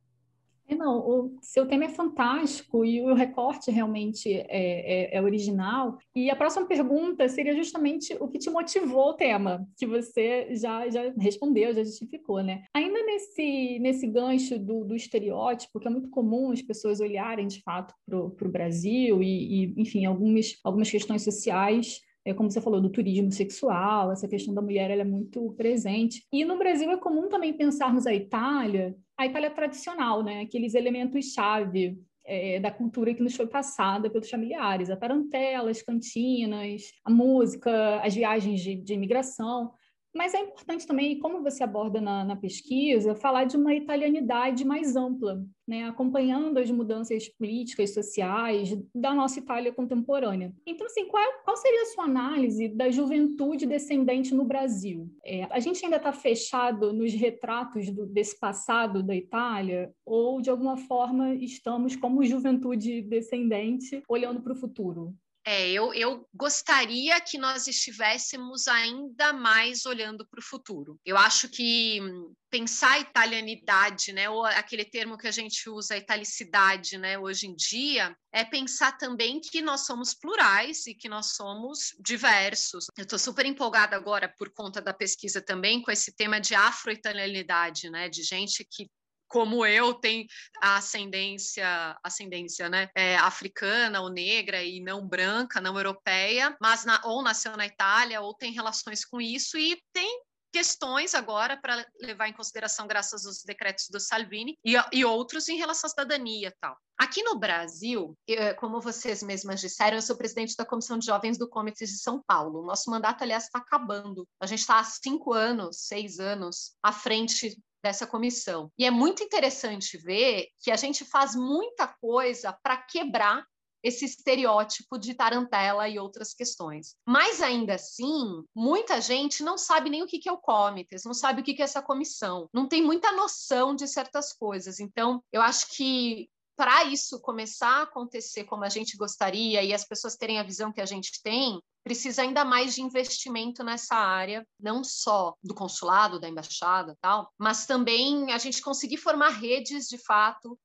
É, 0.68 0.74
não, 0.74 0.98
o 0.98 1.38
seu 1.40 1.66
tema 1.66 1.84
é 1.84 1.88
fantástico 1.88 2.84
e 2.84 3.00
o 3.00 3.14
recorte 3.14 3.70
realmente 3.70 4.30
é, 4.30 4.46
é, 4.50 5.16
é, 5.16 5.22
original. 5.22 5.96
E 6.14 6.30
a 6.30 6.36
próxima 6.36 6.66
pergunta 6.66 7.26
seria 7.26 7.56
justamente 7.56 8.14
o 8.20 8.28
que 8.28 8.38
te 8.38 8.50
motivou 8.50 9.10
o 9.10 9.14
tema, 9.14 9.66
que 9.78 9.86
você 9.86 10.54
já, 10.54 10.86
já 10.90 11.10
respondeu, 11.16 11.72
já 11.72 11.82
justificou, 11.82 12.42
né? 12.42 12.64
Ainda 12.74 13.02
nesse, 13.02 13.78
nesse 13.78 14.06
gancho 14.06 14.58
do, 14.58 14.84
do 14.84 14.94
estereótipo, 14.94 15.80
que 15.80 15.88
é 15.88 15.90
muito 15.90 16.10
comum 16.10 16.52
as 16.52 16.60
pessoas 16.60 17.00
olharem 17.00 17.46
de 17.46 17.62
fato 17.62 17.94
para 18.06 18.18
o 18.18 18.52
Brasil 18.52 19.22
e, 19.22 19.64
e, 19.64 19.74
enfim, 19.80 20.04
algumas, 20.04 20.58
algumas 20.62 20.90
questões 20.90 21.24
sociais 21.24 22.00
é, 22.26 22.34
como 22.34 22.50
você 22.50 22.60
falou, 22.60 22.78
do 22.78 22.90
turismo 22.90 23.32
sexual, 23.32 24.12
essa 24.12 24.28
questão 24.28 24.52
da 24.52 24.60
mulher 24.60 24.90
ela 24.90 25.00
é 25.00 25.04
muito 25.04 25.50
presente. 25.52 26.26
E 26.30 26.44
no 26.44 26.58
Brasil 26.58 26.90
é 26.90 26.96
comum 26.98 27.26
também 27.30 27.54
pensarmos 27.54 28.06
a 28.06 28.12
Itália 28.12 28.94
a 29.18 29.26
Itália 29.26 29.50
tradicional, 29.50 30.22
né? 30.22 30.42
Aqueles 30.42 30.74
elementos-chave 30.74 31.98
é, 32.24 32.60
da 32.60 32.70
cultura 32.70 33.12
que 33.12 33.22
nos 33.22 33.34
foi 33.34 33.48
passada 33.48 34.08
pelos 34.08 34.30
familiares, 34.30 34.90
a 34.90 34.96
tarantela, 34.96 35.70
as 35.70 35.82
cantinas, 35.82 36.92
a 37.04 37.10
música, 37.10 38.00
as 38.00 38.14
viagens 38.14 38.60
de, 38.60 38.76
de 38.76 38.94
imigração. 38.94 39.72
Mas 40.14 40.34
é 40.34 40.40
importante 40.40 40.86
também, 40.86 41.18
como 41.18 41.42
você 41.42 41.62
aborda 41.62 42.00
na, 42.00 42.24
na, 42.24 42.36
pesquisa, 42.36 43.14
falar 43.14 43.44
de 43.44 43.56
uma 43.56 43.74
italianidade 43.74 44.64
mais 44.64 44.96
ampla, 44.96 45.44
né? 45.66 45.84
acompanhando 45.84 46.58
as 46.58 46.70
mudanças 46.70 47.28
políticas, 47.28 47.92
sociais 47.92 48.76
da 48.94 49.14
nossa 49.14 49.38
Itália 49.38 49.72
contemporânea. 49.72 50.52
Então, 50.66 50.86
assim, 50.86 51.06
qual, 51.06 51.22
qual 51.44 51.56
seria 51.56 51.82
a 51.82 51.86
sua 51.86 52.04
análise 52.04 52.68
da 52.68 52.90
juventude 52.90 53.66
descendente 53.66 54.34
no 54.34 54.44
Brasil? 54.44 55.10
É, 55.24 55.44
a 55.44 55.60
gente 55.60 55.84
ainda 55.84 55.96
está 55.96 56.12
fechado 56.12 56.92
nos 56.92 57.12
retratos 57.12 57.90
do, 57.90 58.06
desse 58.06 58.38
passado 58.38 59.02
da 59.02 59.14
Itália, 59.14 59.92
ou 60.04 60.40
de 60.40 60.48
alguma 60.48 60.76
forma 60.76 61.34
estamos, 61.34 61.94
como 61.94 62.24
juventude 62.24 63.02
descendente, 63.02 64.02
olhando 64.08 64.40
para 64.40 64.52
o 64.52 64.56
futuro? 64.56 65.14
É, 65.50 65.66
eu, 65.70 65.94
eu 65.94 66.28
gostaria 66.34 67.18
que 67.22 67.38
nós 67.38 67.66
estivéssemos 67.66 68.68
ainda 68.68 69.32
mais 69.32 69.86
olhando 69.86 70.28
para 70.28 70.40
o 70.40 70.44
futuro. 70.44 71.00
Eu 71.06 71.16
acho 71.16 71.48
que 71.48 72.02
hum, 72.02 72.34
pensar 72.50 72.90
a 72.90 72.98
italianidade, 72.98 74.12
né, 74.12 74.28
ou 74.28 74.44
aquele 74.44 74.84
termo 74.84 75.16
que 75.16 75.26
a 75.26 75.30
gente 75.30 75.70
usa, 75.70 75.94
a 75.94 75.96
italicidade, 75.96 76.98
né, 76.98 77.18
hoje 77.18 77.46
em 77.46 77.56
dia, 77.56 78.14
é 78.30 78.44
pensar 78.44 78.98
também 78.98 79.40
que 79.40 79.62
nós 79.62 79.86
somos 79.86 80.12
plurais 80.12 80.86
e 80.86 80.94
que 80.94 81.08
nós 81.08 81.32
somos 81.34 81.96
diversos. 81.98 82.84
Eu 82.94 83.04
estou 83.04 83.18
super 83.18 83.46
empolgada 83.46 83.96
agora 83.96 84.30
por 84.36 84.52
conta 84.52 84.82
da 84.82 84.92
pesquisa 84.92 85.40
também 85.40 85.80
com 85.80 85.90
esse 85.90 86.14
tema 86.14 86.38
de 86.38 86.54
afro-italianidade, 86.54 87.88
né, 87.88 88.10
de 88.10 88.22
gente 88.22 88.66
que 88.70 88.86
como 89.28 89.64
eu, 89.64 89.94
tem 89.94 90.26
a 90.62 90.76
ascendência, 90.76 91.96
ascendência 92.02 92.68
né, 92.68 92.88
é, 92.94 93.16
africana 93.16 94.00
ou 94.00 94.10
negra 94.10 94.62
e 94.62 94.80
não 94.80 95.06
branca, 95.06 95.60
não 95.60 95.76
europeia, 95.76 96.56
mas 96.60 96.84
na, 96.84 97.00
ou 97.04 97.22
nasceu 97.22 97.56
na 97.56 97.66
Itália 97.66 98.20
ou 98.20 98.34
tem 98.34 98.52
relações 98.52 99.04
com 99.04 99.20
isso 99.20 99.58
e 99.58 99.80
tem 99.92 100.22
questões 100.52 101.14
agora 101.14 101.56
para 101.56 101.86
levar 102.00 102.28
em 102.28 102.32
consideração 102.32 102.86
graças 102.86 103.26
aos 103.26 103.42
decretos 103.44 103.88
do 103.90 104.00
Salvini 104.00 104.56
e, 104.64 104.74
e 104.92 105.04
outros 105.04 105.48
em 105.48 105.56
relação 105.56 105.88
à 105.88 105.90
cidadania 105.90 106.54
tal. 106.60 106.76
Aqui 106.98 107.22
no 107.22 107.38
Brasil, 107.38 108.16
como 108.58 108.80
vocês 108.80 109.22
mesmas 109.22 109.60
disseram, 109.60 109.96
eu 109.96 110.02
sou 110.02 110.16
presidente 110.16 110.56
da 110.56 110.66
Comissão 110.66 110.98
de 110.98 111.06
Jovens 111.06 111.38
do 111.38 111.48
Comitê 111.48 111.84
de 111.84 111.96
São 111.96 112.20
Paulo. 112.26 112.66
Nosso 112.66 112.90
mandato, 112.90 113.22
aliás, 113.22 113.44
está 113.44 113.58
acabando. 113.58 114.26
A 114.40 114.46
gente 114.46 114.60
está 114.60 114.80
há 114.80 114.84
cinco 114.84 115.32
anos, 115.32 115.86
seis 115.86 116.18
anos 116.18 116.72
à 116.82 116.90
frente 116.90 117.56
dessa 117.82 118.06
comissão. 118.06 118.70
E 118.78 118.84
é 118.84 118.90
muito 118.90 119.22
interessante 119.22 119.96
ver 119.98 120.48
que 120.60 120.70
a 120.70 120.76
gente 120.76 121.04
faz 121.04 121.34
muita 121.34 121.88
coisa 122.00 122.52
para 122.62 122.76
quebrar 122.76 123.44
esse 123.82 124.04
estereótipo 124.04 124.98
de 124.98 125.14
tarantela 125.14 125.88
e 125.88 125.98
outras 125.98 126.34
questões. 126.34 126.96
Mas 127.06 127.40
ainda 127.40 127.74
assim, 127.74 128.42
muita 128.54 129.00
gente 129.00 129.42
não 129.42 129.56
sabe 129.56 129.88
nem 129.88 130.02
o 130.02 130.06
que 130.06 130.28
é 130.28 130.32
o 130.32 130.38
comitês, 130.38 131.04
não 131.04 131.14
sabe 131.14 131.40
o 131.40 131.44
que 131.44 131.60
é 131.60 131.64
essa 131.64 131.82
comissão, 131.82 132.48
não 132.52 132.66
tem 132.66 132.82
muita 132.82 133.12
noção 133.12 133.74
de 133.74 133.86
certas 133.86 134.32
coisas. 134.32 134.80
Então, 134.80 135.22
eu 135.32 135.40
acho 135.40 135.68
que 135.76 136.28
para 136.56 136.82
isso 136.84 137.20
começar 137.20 137.68
a 137.68 137.82
acontecer 137.82 138.42
como 138.42 138.64
a 138.64 138.68
gente 138.68 138.96
gostaria 138.96 139.62
e 139.62 139.72
as 139.72 139.84
pessoas 139.84 140.16
terem 140.16 140.40
a 140.40 140.42
visão 140.42 140.72
que 140.72 140.80
a 140.80 140.86
gente 140.86 141.22
tem, 141.22 141.62
precisa 141.88 142.20
ainda 142.20 142.44
mais 142.44 142.74
de 142.74 142.82
investimento 142.82 143.64
nessa 143.64 143.96
área, 143.96 144.46
não 144.60 144.84
só 144.84 145.34
do 145.42 145.54
consulado, 145.54 146.20
da 146.20 146.28
embaixada, 146.28 146.94
tal, 147.00 147.32
mas 147.38 147.64
também 147.64 148.30
a 148.30 148.36
gente 148.36 148.60
conseguir 148.60 148.98
formar 148.98 149.30
redes 149.30 149.86
de 149.86 149.96
fato 149.96 150.58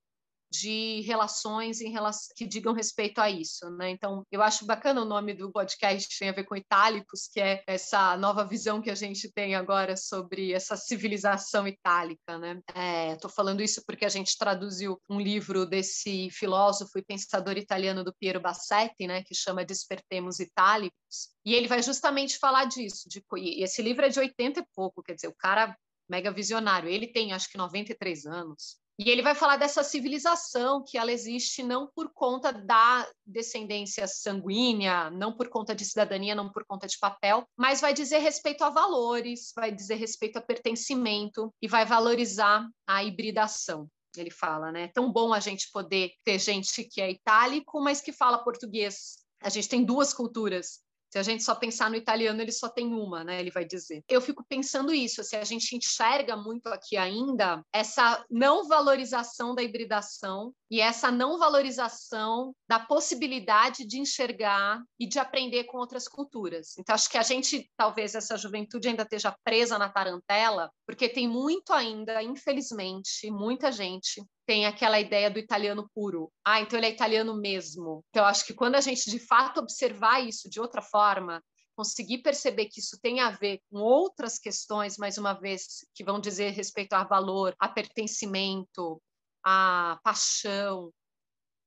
de 0.54 1.02
relações 1.02 1.82
em 1.82 1.92
relação, 1.92 2.32
que 2.36 2.46
digam 2.46 2.74
respeito 2.74 3.20
a 3.20 3.30
isso, 3.30 3.70
né? 3.72 3.90
Então, 3.90 4.24
eu 4.32 4.42
acho 4.42 4.66
bacana 4.66 5.02
o 5.02 5.06
nome 5.06 5.34
do 5.34 5.52
podcast 5.52 6.18
tem 6.20 6.30
a 6.30 6.34
ver 6.34 6.44
com 6.44 6.56
itálicos, 6.56 7.28
que 7.28 7.42
é 7.42 7.64
essa 7.66 8.16
nova 8.18 8.46
visão 8.46 8.82
que 8.82 8.92
a 8.92 8.96
gente 8.96 9.32
tem 9.32 9.56
agora 9.56 9.98
sobre 9.98 10.54
essa 10.54 10.78
civilização 10.78 11.68
itálica, 11.68 12.38
né? 12.38 12.62
Estou 13.14 13.32
é, 13.32 13.34
falando 13.34 13.62
isso 13.62 13.84
porque 13.86 14.06
a 14.06 14.10
gente 14.10 14.38
traduziu 14.38 15.02
um 15.10 15.20
livro 15.20 15.66
desse 15.66 16.30
filósofo 16.30 17.00
e 17.00 17.04
pensador 17.04 17.58
italiano 17.58 18.04
do 18.04 18.14
Piero 18.14 18.40
Bassetti, 18.40 19.08
né? 19.08 19.24
Que 19.24 19.34
chama 19.34 19.66
Despertemos 19.66 20.40
Itálicos, 20.40 21.34
e 21.44 21.56
ele 21.56 21.68
vai 21.68 21.82
justamente 21.82 22.38
falar 22.38 22.66
disso. 22.66 23.10
De, 23.10 23.24
e 23.38 23.64
esse 23.64 23.82
livro 23.82 24.06
é 24.06 24.10
de 24.10 24.20
80 24.20 24.60
e 24.60 24.66
pouco, 24.76 25.02
quer 25.02 25.16
dizer, 25.16 25.28
o 25.28 25.36
cara 25.36 25.76
mega 26.08 26.32
visionário. 26.32 26.90
Ele 26.90 27.08
tem 27.08 27.34
acho 27.34 27.50
que 27.50 27.58
93 27.58 28.26
anos. 28.26 28.83
E 29.00 29.10
ele 29.10 29.24
vai 29.24 29.34
falar 29.34 29.58
dessa 29.58 29.84
civilização 29.84 30.84
que 30.86 30.98
ela 30.98 31.12
existe 31.12 31.64
não 31.64 31.88
por 31.96 32.12
conta 32.14 32.52
da 32.52 33.08
descendência 33.26 34.08
sanguínea, 34.08 35.10
não 35.10 35.36
por 35.36 35.50
conta 35.50 35.74
de 35.74 35.84
cidadania, 35.84 36.36
não 36.36 36.52
por 36.52 36.64
conta 36.64 36.86
de 36.86 37.00
papel, 37.00 37.44
mas 37.58 37.82
vai 37.82 37.94
dizer 37.94 38.20
respeito 38.20 38.64
a 38.64 38.70
valores, 38.70 39.52
vai 39.56 39.72
dizer 39.72 39.96
respeito 39.96 40.38
a 40.38 40.42
pertencimento 40.42 41.52
e 41.60 41.68
vai 41.68 41.86
valorizar 41.86 42.70
a 42.86 43.04
hibridação. 43.04 43.88
Ele 44.16 44.30
fala, 44.30 44.72
né? 44.72 44.90
Tão 44.90 45.12
bom 45.12 45.34
a 45.34 45.40
gente 45.40 45.72
poder 45.72 46.12
ter 46.24 46.38
gente 46.38 46.84
que 46.84 47.02
é 47.02 47.10
itálico, 47.10 47.82
mas 47.82 48.00
que 48.00 48.14
fala 48.14 48.44
português. 48.44 49.18
A 49.42 49.50
gente 49.50 49.68
tem 49.68 49.84
duas 49.84 50.14
culturas 50.14 50.84
se 51.14 51.20
a 51.20 51.22
gente 51.22 51.44
só 51.44 51.54
pensar 51.54 51.92
no 51.92 51.96
italiano, 51.96 52.42
ele 52.42 52.52
só 52.52 52.68
tem 52.68 52.92
uma, 52.92 53.24
né? 53.24 53.40
Ele 53.40 53.52
vai 53.52 53.64
dizer. 53.64 54.04
Eu 54.10 54.20
fico 54.20 54.44
pensando 54.50 54.92
isso, 54.92 55.24
se 55.24 55.36
a 55.36 55.44
gente 55.44 55.76
enxerga 55.76 56.36
muito 56.36 56.66
aqui 56.70 56.98
ainda 56.98 57.64
essa 57.72 58.26
não 58.32 58.68
valorização 58.68 59.54
da 59.54 59.62
hibridação 59.62 60.52
e 60.74 60.82
essa 60.82 61.12
não 61.12 61.38
valorização 61.38 62.52
da 62.68 62.80
possibilidade 62.80 63.86
de 63.86 64.00
enxergar 64.00 64.82
e 65.00 65.06
de 65.06 65.20
aprender 65.20 65.66
com 65.66 65.78
outras 65.78 66.08
culturas. 66.08 66.76
Então, 66.80 66.96
acho 66.96 67.08
que 67.08 67.18
a 67.20 67.22
gente, 67.22 67.70
talvez 67.78 68.16
essa 68.16 68.36
juventude 68.36 68.88
ainda 68.88 69.04
esteja 69.04 69.38
presa 69.44 69.78
na 69.78 69.88
tarantela, 69.88 70.72
porque 70.84 71.08
tem 71.08 71.28
muito 71.28 71.72
ainda, 71.74 72.24
infelizmente, 72.24 73.30
muita 73.30 73.72
gente 73.72 74.26
tem 74.48 74.66
aquela 74.66 75.00
ideia 75.00 75.30
do 75.30 75.38
italiano 75.38 75.88
puro. 75.94 76.32
Ah, 76.44 76.60
então 76.60 76.80
ele 76.80 76.88
é 76.88 76.92
italiano 76.92 77.40
mesmo. 77.40 78.04
Então, 78.10 78.26
acho 78.26 78.44
que 78.44 78.56
quando 78.56 78.74
a 78.74 78.82
gente 78.82 79.12
de 79.12 79.20
fato 79.20 79.60
observar 79.60 80.22
isso 80.22 80.50
de 80.50 80.60
outra 80.60 80.82
forma, 80.82 81.40
conseguir 81.76 82.24
perceber 82.24 82.66
que 82.66 82.80
isso 82.80 82.98
tem 83.00 83.20
a 83.20 83.30
ver 83.30 83.60
com 83.70 83.78
outras 83.78 84.40
questões, 84.40 84.98
mais 84.98 85.20
uma 85.20 85.34
vez, 85.34 85.86
que 85.94 86.04
vão 86.04 86.20
dizer 86.20 86.50
respeito 86.50 86.94
a 86.94 87.04
valor, 87.04 87.56
a 87.60 87.70
pertencimento, 87.70 89.00
a 89.44 90.00
paixão, 90.04 90.92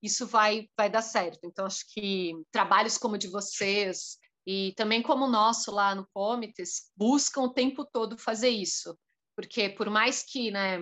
isso 0.02 0.26
vai, 0.26 0.68
vai 0.76 0.90
dar 0.90 1.02
certo. 1.02 1.40
Então, 1.45 1.66
acho 1.66 1.85
que 1.92 2.33
trabalhos 2.50 2.99
como 2.99 3.16
o 3.16 3.18
de 3.18 3.28
vocês 3.28 4.18
e 4.47 4.73
também 4.76 5.02
como 5.02 5.25
o 5.25 5.30
nosso 5.30 5.71
lá 5.71 5.95
no 5.95 6.06
Comites 6.14 6.90
buscam 6.97 7.42
o 7.42 7.52
tempo 7.52 7.85
todo 7.85 8.18
fazer 8.18 8.49
isso. 8.49 8.97
Porque 9.35 9.68
por 9.68 9.90
mais 9.90 10.23
que 10.23 10.50
né, 10.50 10.78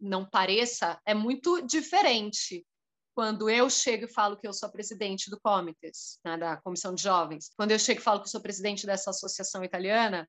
não 0.00 0.28
pareça, 0.28 1.00
é 1.06 1.14
muito 1.14 1.60
diferente 1.62 2.66
quando 3.14 3.50
eu 3.50 3.68
chego 3.68 4.06
e 4.06 4.12
falo 4.12 4.38
que 4.38 4.48
eu 4.48 4.54
sou 4.54 4.70
presidente 4.70 5.30
do 5.30 5.38
Comites, 5.38 6.18
né, 6.24 6.38
da 6.38 6.56
Comissão 6.56 6.94
de 6.94 7.02
Jovens. 7.02 7.50
Quando 7.56 7.70
eu 7.70 7.78
chego 7.78 8.00
e 8.00 8.02
falo 8.02 8.22
que 8.22 8.30
sou 8.30 8.40
presidente 8.40 8.86
dessa 8.86 9.10
associação 9.10 9.62
italiana, 9.62 10.26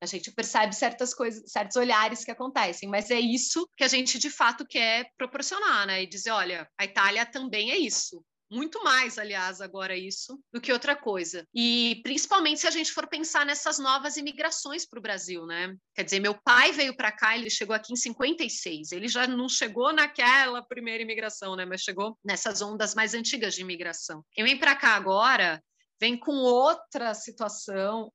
a 0.00 0.06
gente 0.06 0.30
percebe 0.30 0.74
certas 0.74 1.14
coisas, 1.14 1.50
certos 1.50 1.76
olhares 1.76 2.24
que 2.24 2.30
acontecem, 2.30 2.88
mas 2.88 3.10
é 3.10 3.18
isso 3.18 3.68
que 3.76 3.84
a 3.84 3.88
gente 3.88 4.18
de 4.18 4.30
fato 4.30 4.66
quer 4.66 5.10
proporcionar, 5.16 5.86
né? 5.86 6.02
E 6.02 6.06
dizer, 6.06 6.30
olha, 6.30 6.68
a 6.78 6.84
Itália 6.84 7.24
também 7.24 7.70
é 7.70 7.78
isso 7.78 8.22
muito 8.50 8.82
mais, 8.84 9.18
aliás, 9.18 9.60
agora 9.60 9.96
isso, 9.96 10.38
do 10.52 10.60
que 10.60 10.72
outra 10.72 10.94
coisa. 10.94 11.46
E 11.54 12.00
principalmente 12.02 12.60
se 12.60 12.66
a 12.66 12.70
gente 12.70 12.92
for 12.92 13.06
pensar 13.08 13.44
nessas 13.44 13.78
novas 13.78 14.16
imigrações 14.16 14.86
para 14.86 14.98
o 14.98 15.02
Brasil, 15.02 15.44
né? 15.46 15.74
Quer 15.94 16.04
dizer, 16.04 16.20
meu 16.20 16.34
pai 16.44 16.72
veio 16.72 16.96
para 16.96 17.10
cá, 17.10 17.36
ele 17.36 17.50
chegou 17.50 17.74
aqui 17.74 17.92
em 17.92 17.96
56. 17.96 18.92
Ele 18.92 19.08
já 19.08 19.26
não 19.26 19.48
chegou 19.48 19.92
naquela 19.92 20.62
primeira 20.62 21.02
imigração, 21.02 21.56
né? 21.56 21.64
Mas 21.64 21.82
chegou 21.82 22.16
nessas 22.24 22.62
ondas 22.62 22.94
mais 22.94 23.14
antigas 23.14 23.54
de 23.54 23.62
imigração. 23.62 24.24
Quem 24.32 24.44
vem 24.44 24.58
para 24.58 24.76
cá 24.76 24.90
agora 24.90 25.60
vem 26.00 26.16
com 26.16 26.36
outra 26.36 27.14
situação, 27.14 28.12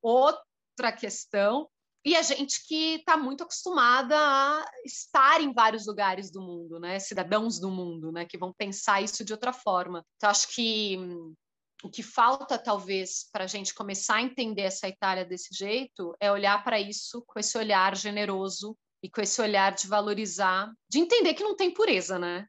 outra 0.71 0.91
questão, 0.91 1.69
e 2.03 2.15
a 2.15 2.21
gente 2.23 2.65
que 2.67 2.95
está 2.95 3.15
muito 3.15 3.43
acostumada 3.43 4.15
a 4.17 4.65
estar 4.83 5.39
em 5.39 5.53
vários 5.53 5.85
lugares 5.85 6.31
do 6.31 6.41
mundo, 6.41 6.79
né? 6.79 6.97
Cidadãos 6.97 7.59
do 7.59 7.69
mundo, 7.69 8.11
né? 8.11 8.25
Que 8.25 8.39
vão 8.39 8.51
pensar 8.51 9.03
isso 9.03 9.23
de 9.23 9.33
outra 9.33 9.53
forma. 9.53 10.03
Então, 10.17 10.29
acho 10.29 10.47
que 10.47 10.97
hum, 10.97 11.35
o 11.83 11.89
que 11.91 12.01
falta, 12.01 12.57
talvez, 12.57 13.29
para 13.31 13.43
a 13.43 13.47
gente 13.47 13.75
começar 13.75 14.15
a 14.15 14.21
entender 14.21 14.63
essa 14.63 14.87
Itália 14.87 15.23
desse 15.23 15.53
jeito 15.53 16.15
é 16.19 16.31
olhar 16.31 16.63
para 16.63 16.79
isso 16.79 17.23
com 17.27 17.39
esse 17.39 17.55
olhar 17.55 17.95
generoso 17.95 18.75
e 19.03 19.09
com 19.09 19.21
esse 19.21 19.39
olhar 19.39 19.71
de 19.73 19.87
valorizar, 19.87 20.71
de 20.89 20.99
entender 20.99 21.35
que 21.35 21.43
não 21.43 21.55
tem 21.55 21.71
pureza, 21.71 22.17
né? 22.17 22.47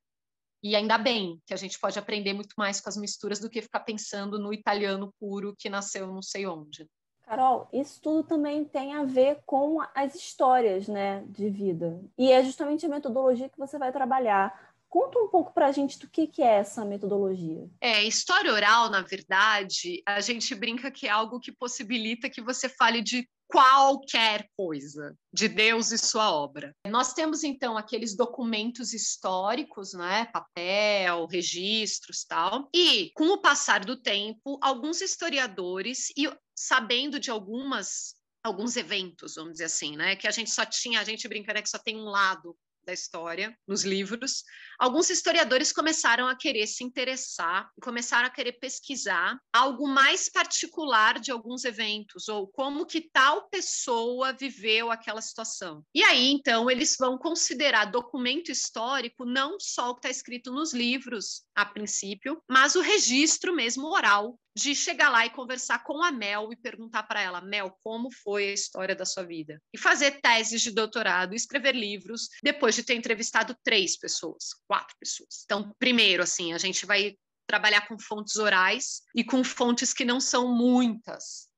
E 0.63 0.77
ainda 0.77 0.97
bem 0.97 1.43
que 1.47 1.53
a 1.53 1.57
gente 1.57 1.79
pode 1.79 1.99
aprender 1.99 2.33
muito 2.33 2.55
mais 2.57 2.81
com 2.81 2.89
as 2.89 2.97
misturas 2.97 3.39
do 3.39 3.51
que 3.51 3.61
ficar 3.61 3.81
pensando 3.81 4.39
no 4.39 4.53
italiano 4.53 5.13
puro 5.19 5.55
que 5.59 5.69
nasceu 5.69 6.07
não 6.07 6.23
sei 6.23 6.47
onde. 6.47 6.87
Carol, 7.33 7.67
isso 7.73 7.99
tudo 8.03 8.23
também 8.23 8.63
tem 8.63 8.93
a 8.93 9.05
ver 9.05 9.39
com 9.47 9.81
as 9.95 10.15
histórias 10.15 10.87
né, 10.87 11.25
de 11.29 11.49
vida. 11.49 11.99
E 12.19 12.31
é 12.31 12.45
justamente 12.45 12.85
a 12.85 12.91
metodologia 12.91 13.49
que 13.49 13.59
você 13.59 13.79
vai 13.79 13.91
trabalhar. 13.91 14.72
Conta 14.93 15.19
um 15.19 15.29
pouco 15.29 15.55
para 15.55 15.69
a 15.69 15.73
gente 15.73 15.99
do 15.99 16.07
que, 16.07 16.27
que 16.27 16.43
é 16.43 16.57
essa 16.57 16.85
metodologia. 16.85 17.67
É, 17.81 18.05
história 18.05 18.53
oral, 18.53 18.91
na 18.91 19.01
verdade, 19.01 20.03
a 20.07 20.21
gente 20.21 20.55
brinca 20.55 20.91
que 20.91 21.07
é 21.07 21.11
algo 21.11 21.41
que 21.41 21.51
possibilita 21.51 22.29
que 22.29 22.43
você 22.43 22.69
fale 22.69 23.01
de 23.01 23.27
qualquer 23.49 24.51
coisa 24.55 25.17
de 25.33 25.49
Deus 25.49 25.93
e 25.93 25.99
sua 25.99 26.31
obra. 26.31 26.77
Nós 26.87 27.15
temos 27.15 27.43
então 27.43 27.79
aqueles 27.79 28.15
documentos 28.15 28.93
históricos, 28.93 29.95
né, 29.95 30.27
papel, 30.27 31.25
registros, 31.25 32.27
tal. 32.29 32.69
E 32.75 33.13
com 33.15 33.29
o 33.29 33.41
passar 33.41 33.87
do 33.87 33.97
tempo, 33.97 34.59
alguns 34.61 35.01
historiadores 35.01 36.13
e 36.15 36.31
sabendo 36.55 37.19
de 37.19 37.31
algumas 37.31 38.15
alguns 38.45 38.77
eventos, 38.77 39.37
vamos 39.37 39.53
dizer 39.53 39.67
assim, 39.67 39.97
né, 39.97 40.17
que 40.17 40.27
a 40.27 40.31
gente 40.33 40.51
só 40.51 40.67
tinha, 40.67 41.01
a 41.01 41.05
gente 41.05 41.27
brinca 41.29 41.55
né, 41.55 41.63
que 41.63 41.71
só 41.71 41.79
tem 41.79 41.97
um 41.97 42.11
lado 42.11 42.55
da 42.85 42.93
história 42.93 43.57
nos 43.67 43.85
livros, 43.85 44.45
alguns 44.79 45.11
historiadores 45.11 45.73
começaram 45.73 46.27
a 46.29 46.37
querer 46.37 46.67
se 46.67 46.85
interessar 46.85 47.71
e 47.77 47.81
começaram 47.81 48.27
a 48.27 48.31
querer 48.31 48.53
pesquisar 48.53 49.39
algo 49.53 49.87
mais 49.87 50.29
particular 50.29 51.19
de 51.21 51.31
alguns 51.31 51.65
eventos 51.65 52.29
ou 52.29 52.47
como 52.49 52.87
que 52.87 53.01
tal 53.13 53.49
pessoa 53.49 54.33
viveu 54.33 54.91
aquela 54.91 55.21
situação. 55.21 55.85
E 55.95 56.03
aí, 56.03 56.31
então, 56.31 56.71
eles 56.71 56.97
vão 56.99 57.19
considerar 57.19 57.87
documento 57.87 58.51
histórico 58.51 59.25
não 59.25 59.59
só 59.61 59.91
o 59.91 59.95
que 59.95 60.01
está 60.01 60.11
escrito 60.11 60.53
nos 60.53 60.73
livros, 60.73 61.43
a 61.55 61.65
princípio, 61.65 62.43
mas 62.49 62.75
o 62.75 62.81
registro 62.81 63.55
mesmo 63.55 63.87
oral 63.89 64.39
de 64.55 64.75
chegar 64.75 65.09
lá 65.09 65.25
e 65.25 65.31
conversar 65.31 65.83
com 65.85 66.03
a 66.03 66.11
Mel 66.11 66.53
e 66.53 66.57
perguntar 66.57 67.05
para 67.05 67.21
ela, 67.21 67.41
Mel, 67.41 67.77
como 67.83 68.11
foi 68.23 68.49
a 68.51 68.55
história 68.55 68.95
da 68.95 69.05
sua 69.05 69.25
vida? 69.25 69.61
E 69.73 69.79
fazer 69.79 70.21
teses 70.21 70.61
de 70.61 70.71
doutorado, 70.71 71.35
escrever 71.35 71.75
livros, 71.75 72.29
depois 72.43 72.75
de 72.75 72.83
ter 72.83 72.95
entrevistado 72.95 73.57
três 73.65 73.99
pessoas, 73.99 74.51
quatro 74.67 74.95
pessoas. 74.99 75.43
Então, 75.45 75.75
primeiro, 75.79 76.23
assim, 76.23 76.53
a 76.53 76.59
gente 76.59 76.85
vai 76.85 77.17
trabalhar 77.47 77.87
com 77.89 77.99
fontes 77.99 78.37
orais 78.37 79.03
e 79.15 79.25
com 79.25 79.43
fontes 79.43 79.93
que 79.93 80.05
não 80.05 80.21
são 80.21 80.55
muitas, 80.55 81.49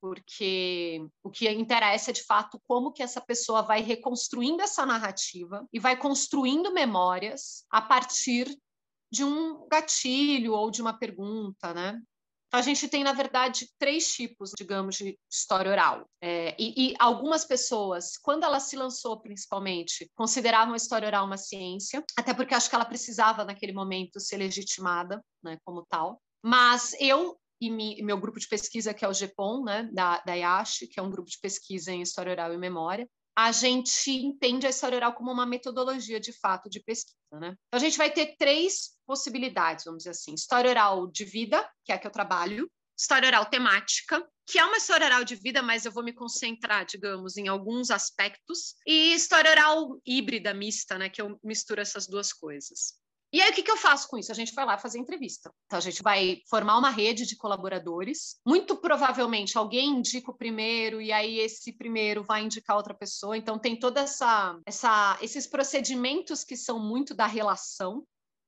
porque 0.00 1.00
o 1.22 1.30
que 1.30 1.48
interessa 1.48 2.10
é 2.10 2.12
de 2.12 2.24
fato 2.24 2.60
como 2.66 2.92
que 2.92 3.02
essa 3.02 3.20
pessoa 3.20 3.62
vai 3.62 3.80
reconstruindo 3.80 4.62
essa 4.62 4.84
narrativa 4.84 5.66
e 5.72 5.78
vai 5.78 5.96
construindo 5.96 6.72
memórias 6.72 7.64
a 7.70 7.80
partir 7.80 8.46
de 9.14 9.22
um 9.24 9.68
gatilho 9.68 10.52
ou 10.54 10.70
de 10.72 10.82
uma 10.82 10.98
pergunta, 10.98 11.72
né? 11.72 12.00
Então, 12.48 12.60
a 12.60 12.62
gente 12.62 12.88
tem, 12.88 13.04
na 13.04 13.12
verdade, 13.12 13.68
três 13.78 14.12
tipos, 14.12 14.50
digamos, 14.56 14.96
de 14.96 15.16
história 15.30 15.70
oral. 15.70 16.08
É, 16.20 16.54
e, 16.58 16.90
e, 16.90 16.94
algumas 16.98 17.44
pessoas, 17.44 18.16
quando 18.16 18.44
ela 18.44 18.60
se 18.60 18.76
lançou, 18.76 19.20
principalmente, 19.20 20.10
consideravam 20.16 20.74
a 20.74 20.76
história 20.76 21.06
oral 21.06 21.26
uma 21.26 21.36
ciência, 21.36 22.04
até 22.16 22.34
porque 22.34 22.54
acho 22.54 22.68
que 22.68 22.74
ela 22.74 22.84
precisava, 22.84 23.44
naquele 23.44 23.72
momento, 23.72 24.20
ser 24.20 24.36
legitimada 24.36 25.20
né, 25.42 25.58
como 25.64 25.86
tal. 25.88 26.20
Mas 26.44 26.94
eu 27.00 27.36
e 27.60 27.70
mi, 27.70 28.02
meu 28.02 28.18
grupo 28.18 28.38
de 28.38 28.48
pesquisa, 28.48 28.94
que 28.94 29.04
é 29.04 29.08
o 29.08 29.14
GEPOM, 29.14 29.64
né, 29.64 29.88
da, 29.92 30.18
da 30.18 30.34
IASH, 30.34 30.86
que 30.90 31.00
é 31.00 31.02
um 31.02 31.10
grupo 31.10 31.30
de 31.30 31.38
pesquisa 31.40 31.92
em 31.92 32.02
história 32.02 32.32
oral 32.32 32.52
e 32.52 32.58
memória, 32.58 33.08
a 33.36 33.50
gente 33.52 34.10
entende 34.10 34.66
a 34.66 34.70
história 34.70 34.96
oral 34.96 35.14
como 35.14 35.32
uma 35.32 35.46
metodologia 35.46 36.20
de 36.20 36.32
fato 36.32 36.68
de 36.68 36.80
pesquisa, 36.80 37.16
né? 37.32 37.56
Então 37.66 37.78
a 37.78 37.78
gente 37.78 37.98
vai 37.98 38.10
ter 38.10 38.36
três 38.36 38.92
possibilidades, 39.06 39.84
vamos 39.84 39.98
dizer 39.98 40.10
assim: 40.10 40.34
história 40.34 40.70
oral 40.70 41.06
de 41.06 41.24
vida, 41.24 41.68
que 41.84 41.92
é 41.92 41.96
a 41.96 41.98
que 41.98 42.06
eu 42.06 42.12
trabalho, 42.12 42.70
história 42.96 43.26
oral 43.26 43.46
temática, 43.46 44.24
que 44.46 44.58
é 44.58 44.64
uma 44.64 44.76
história 44.76 45.06
oral 45.06 45.24
de 45.24 45.34
vida, 45.34 45.62
mas 45.62 45.84
eu 45.84 45.92
vou 45.92 46.04
me 46.04 46.12
concentrar, 46.12 46.84
digamos, 46.84 47.36
em 47.36 47.48
alguns 47.48 47.90
aspectos, 47.90 48.74
e 48.86 49.14
história 49.14 49.50
oral 49.50 50.00
híbrida, 50.06 50.54
mista, 50.54 50.98
né, 50.98 51.08
que 51.08 51.20
eu 51.20 51.38
misturo 51.42 51.80
essas 51.80 52.06
duas 52.06 52.32
coisas. 52.32 52.94
E 53.34 53.42
aí, 53.42 53.50
o 53.50 53.52
que, 53.52 53.64
que 53.64 53.70
eu 53.70 53.76
faço 53.76 54.06
com 54.06 54.16
isso? 54.16 54.30
A 54.30 54.34
gente 54.34 54.54
vai 54.54 54.64
lá 54.64 54.78
fazer 54.78 55.00
entrevista. 55.00 55.52
Então, 55.66 55.76
a 55.76 55.82
gente 55.82 56.04
vai 56.04 56.40
formar 56.48 56.78
uma 56.78 56.88
rede 56.88 57.26
de 57.26 57.34
colaboradores. 57.34 58.36
Muito 58.46 58.76
provavelmente, 58.76 59.58
alguém 59.58 59.90
indica 59.90 60.30
o 60.30 60.36
primeiro, 60.36 61.02
e 61.02 61.10
aí 61.10 61.40
esse 61.40 61.72
primeiro 61.72 62.22
vai 62.22 62.44
indicar 62.44 62.76
outra 62.76 62.94
pessoa. 62.94 63.36
Então, 63.36 63.58
tem 63.58 63.76
toda 63.76 64.02
essa, 64.02 64.56
essa 64.64 65.18
esses 65.20 65.48
procedimentos 65.48 66.44
que 66.44 66.56
são 66.56 66.78
muito 66.78 67.12
da 67.12 67.26
relação. 67.26 68.06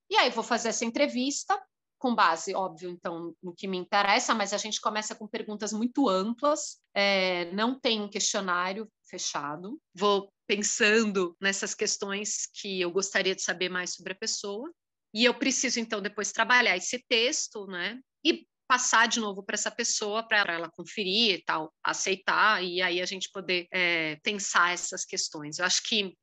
E 0.08 0.14
aí, 0.18 0.30
vou 0.30 0.44
fazer 0.44 0.68
essa 0.68 0.84
entrevista 0.84 1.60
com 1.98 2.14
base, 2.14 2.54
óbvio, 2.54 2.90
então, 2.90 3.34
no 3.42 3.54
que 3.54 3.66
me 3.66 3.76
interessa, 3.76 4.34
mas 4.34 4.52
a 4.52 4.58
gente 4.58 4.80
começa 4.80 5.14
com 5.14 5.26
perguntas 5.26 5.72
muito 5.72 6.08
amplas, 6.08 6.78
é, 6.94 7.50
não 7.52 7.78
tem 7.78 8.00
um 8.00 8.08
questionário 8.08 8.88
fechado. 9.08 9.80
Vou 9.94 10.30
pensando 10.46 11.36
nessas 11.40 11.74
questões 11.74 12.48
que 12.52 12.80
eu 12.80 12.90
gostaria 12.90 13.34
de 13.34 13.42
saber 13.42 13.68
mais 13.68 13.94
sobre 13.94 14.12
a 14.12 14.16
pessoa, 14.16 14.70
e 15.14 15.24
eu 15.24 15.34
preciso, 15.34 15.80
então, 15.80 16.02
depois 16.02 16.32
trabalhar 16.32 16.76
esse 16.76 17.02
texto, 17.08 17.66
né? 17.66 17.98
E 18.24 18.46
passar 18.68 19.06
de 19.06 19.20
novo 19.20 19.42
para 19.42 19.54
essa 19.54 19.70
pessoa 19.70 20.26
para 20.26 20.52
ela 20.52 20.70
conferir 20.70 21.36
e 21.36 21.42
tal, 21.42 21.72
aceitar, 21.82 22.62
e 22.62 22.82
aí 22.82 23.00
a 23.00 23.06
gente 23.06 23.30
poder 23.30 23.66
é, 23.72 24.16
pensar 24.22 24.74
essas 24.74 25.04
questões. 25.04 25.58
Eu 25.58 25.64
acho 25.64 25.82
que 25.84 26.14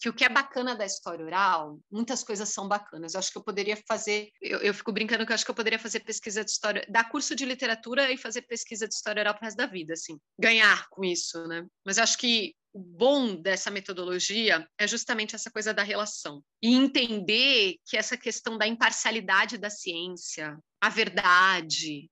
que 0.00 0.08
o 0.08 0.14
que 0.14 0.24
é 0.24 0.28
bacana 0.28 0.74
da 0.74 0.86
história 0.86 1.24
oral, 1.24 1.78
muitas 1.90 2.24
coisas 2.24 2.48
são 2.48 2.66
bacanas. 2.66 3.12
Eu 3.12 3.18
acho 3.20 3.30
que 3.30 3.36
eu 3.36 3.44
poderia 3.44 3.76
fazer, 3.86 4.30
eu, 4.40 4.58
eu, 4.60 4.72
fico 4.72 4.90
brincando 4.92 5.26
que 5.26 5.32
eu 5.32 5.34
acho 5.34 5.44
que 5.44 5.50
eu 5.50 5.54
poderia 5.54 5.78
fazer 5.78 6.00
pesquisa 6.00 6.42
de 6.42 6.50
história, 6.50 6.86
dar 6.88 7.10
curso 7.10 7.36
de 7.36 7.44
literatura 7.44 8.10
e 8.10 8.16
fazer 8.16 8.42
pesquisa 8.42 8.88
de 8.88 8.94
história 8.94 9.20
oral 9.20 9.34
para 9.34 9.44
resto 9.44 9.58
da 9.58 9.66
vida, 9.66 9.92
assim, 9.92 10.18
ganhar 10.38 10.88
com 10.88 11.04
isso, 11.04 11.46
né? 11.46 11.66
Mas 11.84 11.98
eu 11.98 12.04
acho 12.04 12.16
que 12.16 12.54
o 12.72 12.80
bom 12.80 13.34
dessa 13.36 13.70
metodologia 13.70 14.66
é 14.78 14.86
justamente 14.86 15.34
essa 15.34 15.50
coisa 15.50 15.74
da 15.74 15.82
relação 15.82 16.42
e 16.62 16.74
entender 16.74 17.76
que 17.84 17.96
essa 17.96 18.16
questão 18.16 18.56
da 18.56 18.66
imparcialidade 18.66 19.58
da 19.58 19.68
ciência, 19.68 20.56
a 20.80 20.88
verdade, 20.88 22.08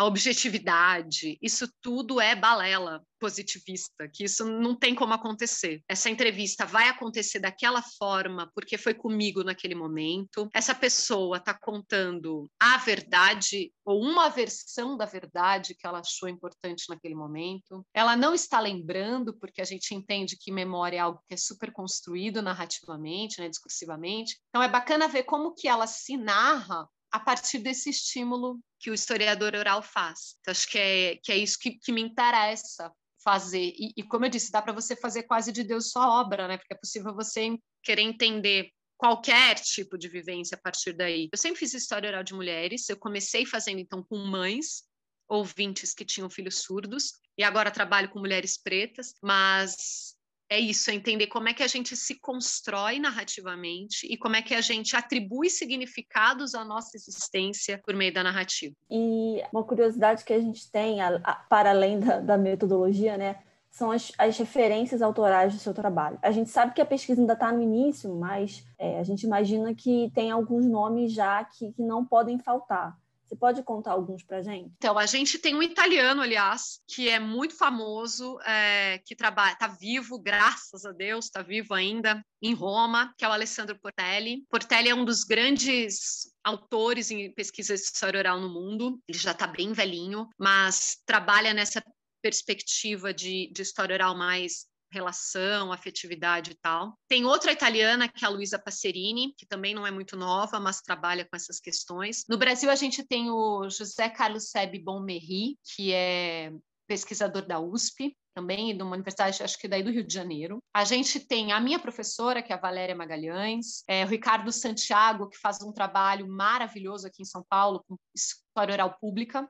a 0.00 0.04
objetividade, 0.04 1.36
isso 1.42 1.70
tudo 1.82 2.18
é 2.22 2.34
balela 2.34 3.04
positivista, 3.18 4.08
que 4.10 4.24
isso 4.24 4.46
não 4.46 4.74
tem 4.74 4.94
como 4.94 5.12
acontecer. 5.12 5.82
Essa 5.86 6.08
entrevista 6.08 6.64
vai 6.64 6.88
acontecer 6.88 7.38
daquela 7.38 7.82
forma 7.98 8.50
porque 8.54 8.78
foi 8.78 8.94
comigo 8.94 9.44
naquele 9.44 9.74
momento. 9.74 10.48
Essa 10.54 10.74
pessoa 10.74 11.36
está 11.36 11.52
contando 11.52 12.50
a 12.58 12.78
verdade 12.78 13.70
ou 13.84 14.00
uma 14.00 14.30
versão 14.30 14.96
da 14.96 15.04
verdade 15.04 15.74
que 15.78 15.86
ela 15.86 15.98
achou 15.98 16.30
importante 16.30 16.86
naquele 16.88 17.14
momento. 17.14 17.84
Ela 17.92 18.16
não 18.16 18.32
está 18.32 18.58
lembrando 18.58 19.36
porque 19.36 19.60
a 19.60 19.66
gente 19.66 19.94
entende 19.94 20.34
que 20.40 20.50
memória 20.50 20.96
é 20.96 21.00
algo 21.00 21.22
que 21.28 21.34
é 21.34 21.36
super 21.36 21.70
construído 21.72 22.40
narrativamente, 22.40 23.38
né, 23.38 23.50
discursivamente. 23.50 24.38
Então 24.48 24.62
é 24.62 24.68
bacana 24.68 25.08
ver 25.08 25.24
como 25.24 25.54
que 25.54 25.68
ela 25.68 25.86
se 25.86 26.16
narra 26.16 26.88
a 27.10 27.18
partir 27.18 27.58
desse 27.58 27.90
estímulo 27.90 28.60
que 28.78 28.90
o 28.90 28.94
historiador 28.94 29.54
oral 29.54 29.82
faz. 29.82 30.36
Então, 30.40 30.52
acho 30.52 30.68
que 30.68 30.78
é, 30.78 31.16
que 31.22 31.32
é 31.32 31.36
isso 31.36 31.58
que, 31.58 31.72
que 31.72 31.92
me 31.92 32.00
interessa 32.00 32.92
fazer. 33.22 33.74
E, 33.76 33.92
e 33.96 34.02
como 34.02 34.24
eu 34.24 34.30
disse, 34.30 34.50
dá 34.50 34.62
para 34.62 34.72
você 34.72 34.96
fazer 34.96 35.24
quase 35.24 35.52
de 35.52 35.62
Deus 35.62 35.90
sua 35.90 36.20
obra, 36.20 36.48
né? 36.48 36.56
Porque 36.56 36.74
é 36.74 36.78
possível 36.78 37.14
você 37.14 37.56
querer 37.82 38.02
entender 38.02 38.70
qualquer 38.96 39.54
tipo 39.54 39.96
de 39.96 40.08
vivência 40.08 40.56
a 40.56 40.60
partir 40.60 40.92
daí. 40.92 41.28
Eu 41.32 41.38
sempre 41.38 41.58
fiz 41.58 41.72
história 41.72 42.08
oral 42.08 42.22
de 42.22 42.34
mulheres, 42.34 42.88
eu 42.88 42.98
comecei 42.98 43.46
fazendo 43.46 43.80
então 43.80 44.02
com 44.02 44.18
mães, 44.18 44.84
ouvintes 45.26 45.94
que 45.94 46.04
tinham 46.04 46.28
filhos 46.28 46.58
surdos, 46.58 47.12
e 47.38 47.42
agora 47.42 47.70
trabalho 47.70 48.10
com 48.10 48.18
mulheres 48.18 48.58
pretas, 48.58 49.14
mas 49.22 50.14
é 50.50 50.58
isso, 50.58 50.90
é 50.90 50.94
entender 50.94 51.28
como 51.28 51.48
é 51.48 51.54
que 51.54 51.62
a 51.62 51.68
gente 51.68 51.96
se 51.96 52.18
constrói 52.18 52.98
narrativamente 52.98 54.04
e 54.12 54.16
como 54.16 54.34
é 54.34 54.42
que 54.42 54.52
a 54.52 54.60
gente 54.60 54.96
atribui 54.96 55.48
significados 55.48 56.56
à 56.56 56.64
nossa 56.64 56.96
existência 56.96 57.80
por 57.86 57.94
meio 57.94 58.12
da 58.12 58.24
narrativa. 58.24 58.74
E 58.90 59.40
uma 59.52 59.62
curiosidade 59.62 60.24
que 60.24 60.32
a 60.32 60.40
gente 60.40 60.68
tem, 60.68 61.00
a, 61.00 61.20
a, 61.22 61.34
para 61.34 61.70
além 61.70 62.00
da, 62.00 62.18
da, 62.18 62.36
metodologia, 62.36 63.16
né, 63.16 63.36
são 63.70 63.92
as, 63.92 64.10
as, 64.18 64.36
referências 64.38 65.00
autorais 65.00 65.54
do 65.54 65.60
seu 65.60 65.72
trabalho. 65.72 66.18
A 66.20 66.32
gente 66.32 66.50
sabe 66.50 66.74
que 66.74 66.80
a 66.80 66.86
pesquisa 66.86 67.20
ainda 67.20 67.34
está 67.34 67.52
no 67.52 67.62
início, 67.62 68.12
mas 68.16 68.66
é, 68.76 68.98
a 68.98 69.04
gente 69.04 69.22
imagina 69.22 69.72
que 69.72 70.10
tem 70.12 70.32
alguns 70.32 70.66
nomes 70.66 71.12
já 71.12 71.44
que, 71.44 71.70
que 71.72 71.82
não 71.82 72.04
podem 72.04 72.40
faltar. 72.40 72.98
Você 73.30 73.36
pode 73.36 73.62
contar 73.62 73.92
alguns 73.92 74.24
para 74.24 74.42
gente? 74.42 74.72
Então, 74.76 74.98
a 74.98 75.06
gente 75.06 75.38
tem 75.38 75.54
um 75.54 75.62
italiano, 75.62 76.20
aliás, 76.20 76.80
que 76.88 77.08
é 77.08 77.20
muito 77.20 77.56
famoso, 77.56 78.40
é, 78.40 78.98
que 79.06 79.14
trabalha, 79.14 79.52
está 79.52 79.68
vivo, 79.68 80.18
graças 80.18 80.84
a 80.84 80.90
Deus, 80.90 81.26
está 81.26 81.40
vivo 81.40 81.72
ainda 81.72 82.20
em 82.42 82.54
Roma, 82.54 83.14
que 83.16 83.24
é 83.24 83.28
o 83.28 83.32
Alessandro 83.32 83.78
Portelli. 83.78 84.44
Portelli 84.50 84.88
é 84.88 84.94
um 84.96 85.04
dos 85.04 85.22
grandes 85.22 86.28
autores 86.42 87.12
em 87.12 87.32
pesquisa 87.32 87.76
de 87.76 87.82
história 87.82 88.18
oral 88.18 88.40
no 88.40 88.48
mundo. 88.48 89.00
Ele 89.08 89.18
já 89.18 89.30
está 89.30 89.46
bem 89.46 89.72
velhinho, 89.72 90.28
mas 90.36 90.98
trabalha 91.06 91.54
nessa 91.54 91.80
perspectiva 92.20 93.14
de, 93.14 93.48
de 93.54 93.62
história 93.62 93.94
oral 93.94 94.16
mais 94.16 94.66
relação, 94.92 95.72
afetividade 95.72 96.52
e 96.52 96.54
tal. 96.54 96.94
Tem 97.08 97.24
outra 97.24 97.52
italiana, 97.52 98.08
que 98.08 98.24
é 98.24 98.28
a 98.28 98.30
Luisa 98.30 98.58
Passerini, 98.58 99.34
que 99.36 99.46
também 99.46 99.74
não 99.74 99.86
é 99.86 99.90
muito 99.90 100.16
nova, 100.16 100.58
mas 100.58 100.80
trabalha 100.80 101.24
com 101.24 101.36
essas 101.36 101.60
questões. 101.60 102.24
No 102.28 102.36
Brasil, 102.36 102.70
a 102.70 102.74
gente 102.74 103.02
tem 103.06 103.30
o 103.30 103.68
José 103.68 104.08
Carlos 104.08 104.50
Sebe 104.50 104.78
Bonmerri, 104.78 105.56
que 105.74 105.92
é 105.92 106.52
pesquisador 106.86 107.46
da 107.46 107.60
USP, 107.60 108.16
também 108.34 108.76
de 108.76 108.82
uma 108.82 108.94
universidade, 108.94 109.42
acho 109.42 109.58
que 109.58 109.68
daí 109.68 109.82
do 109.82 109.90
Rio 109.90 110.04
de 110.04 110.12
Janeiro. 110.12 110.58
A 110.74 110.84
gente 110.84 111.20
tem 111.20 111.52
a 111.52 111.60
minha 111.60 111.78
professora, 111.78 112.42
que 112.42 112.52
é 112.52 112.56
a 112.56 112.60
Valéria 112.60 112.94
Magalhães, 112.94 113.84
é, 113.88 114.04
o 114.04 114.08
Ricardo 114.08 114.50
Santiago, 114.50 115.28
que 115.28 115.38
faz 115.38 115.62
um 115.62 115.72
trabalho 115.72 116.26
maravilhoso 116.28 117.06
aqui 117.06 117.22
em 117.22 117.26
São 117.26 117.44
Paulo 117.48 117.84
com 117.86 117.96
história 118.14 118.72
oral 118.72 118.96
pública, 119.00 119.48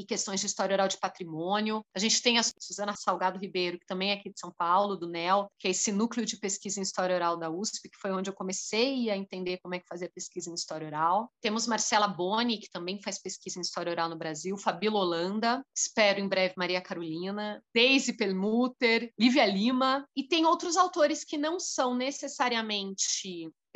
e 0.00 0.04
questões 0.04 0.40
de 0.40 0.46
história 0.46 0.74
oral 0.74 0.88
de 0.88 0.98
patrimônio. 0.98 1.84
A 1.94 1.98
gente 1.98 2.20
tem 2.22 2.38
a 2.38 2.42
Suzana 2.42 2.94
Salgado 2.96 3.38
Ribeiro, 3.38 3.78
que 3.78 3.86
também 3.86 4.10
é 4.10 4.14
aqui 4.14 4.30
de 4.30 4.38
São 4.38 4.52
Paulo, 4.56 4.96
do 4.96 5.08
NEL, 5.08 5.50
que 5.58 5.68
é 5.68 5.70
esse 5.70 5.92
núcleo 5.92 6.26
de 6.26 6.36
pesquisa 6.36 6.80
em 6.80 6.82
história 6.82 7.14
oral 7.14 7.36
da 7.36 7.50
USP, 7.50 7.88
que 7.88 7.98
foi 8.00 8.12
onde 8.12 8.30
eu 8.30 8.34
comecei 8.34 9.10
a 9.10 9.16
entender 9.16 9.58
como 9.58 9.74
é 9.74 9.78
que 9.78 9.88
fazia 9.88 10.10
pesquisa 10.14 10.50
em 10.50 10.54
história 10.54 10.86
oral. 10.86 11.30
Temos 11.40 11.66
Marcela 11.66 12.08
Boni, 12.08 12.58
que 12.58 12.70
também 12.70 13.00
faz 13.02 13.20
pesquisa 13.20 13.58
em 13.58 13.62
história 13.62 13.90
oral 13.90 14.08
no 14.08 14.16
Brasil, 14.16 14.56
Fabíola 14.56 15.00
Holanda, 15.00 15.62
espero 15.74 16.20
em 16.20 16.28
breve 16.28 16.54
Maria 16.56 16.80
Carolina, 16.80 17.62
Daisy 17.74 18.12
Pelmuter, 18.12 19.10
Lívia 19.18 19.46
Lima, 19.46 20.06
e 20.16 20.22
tem 20.22 20.46
outros 20.46 20.76
autores 20.76 21.24
que 21.24 21.36
não 21.36 21.58
são 21.58 21.94
necessariamente 21.94 23.04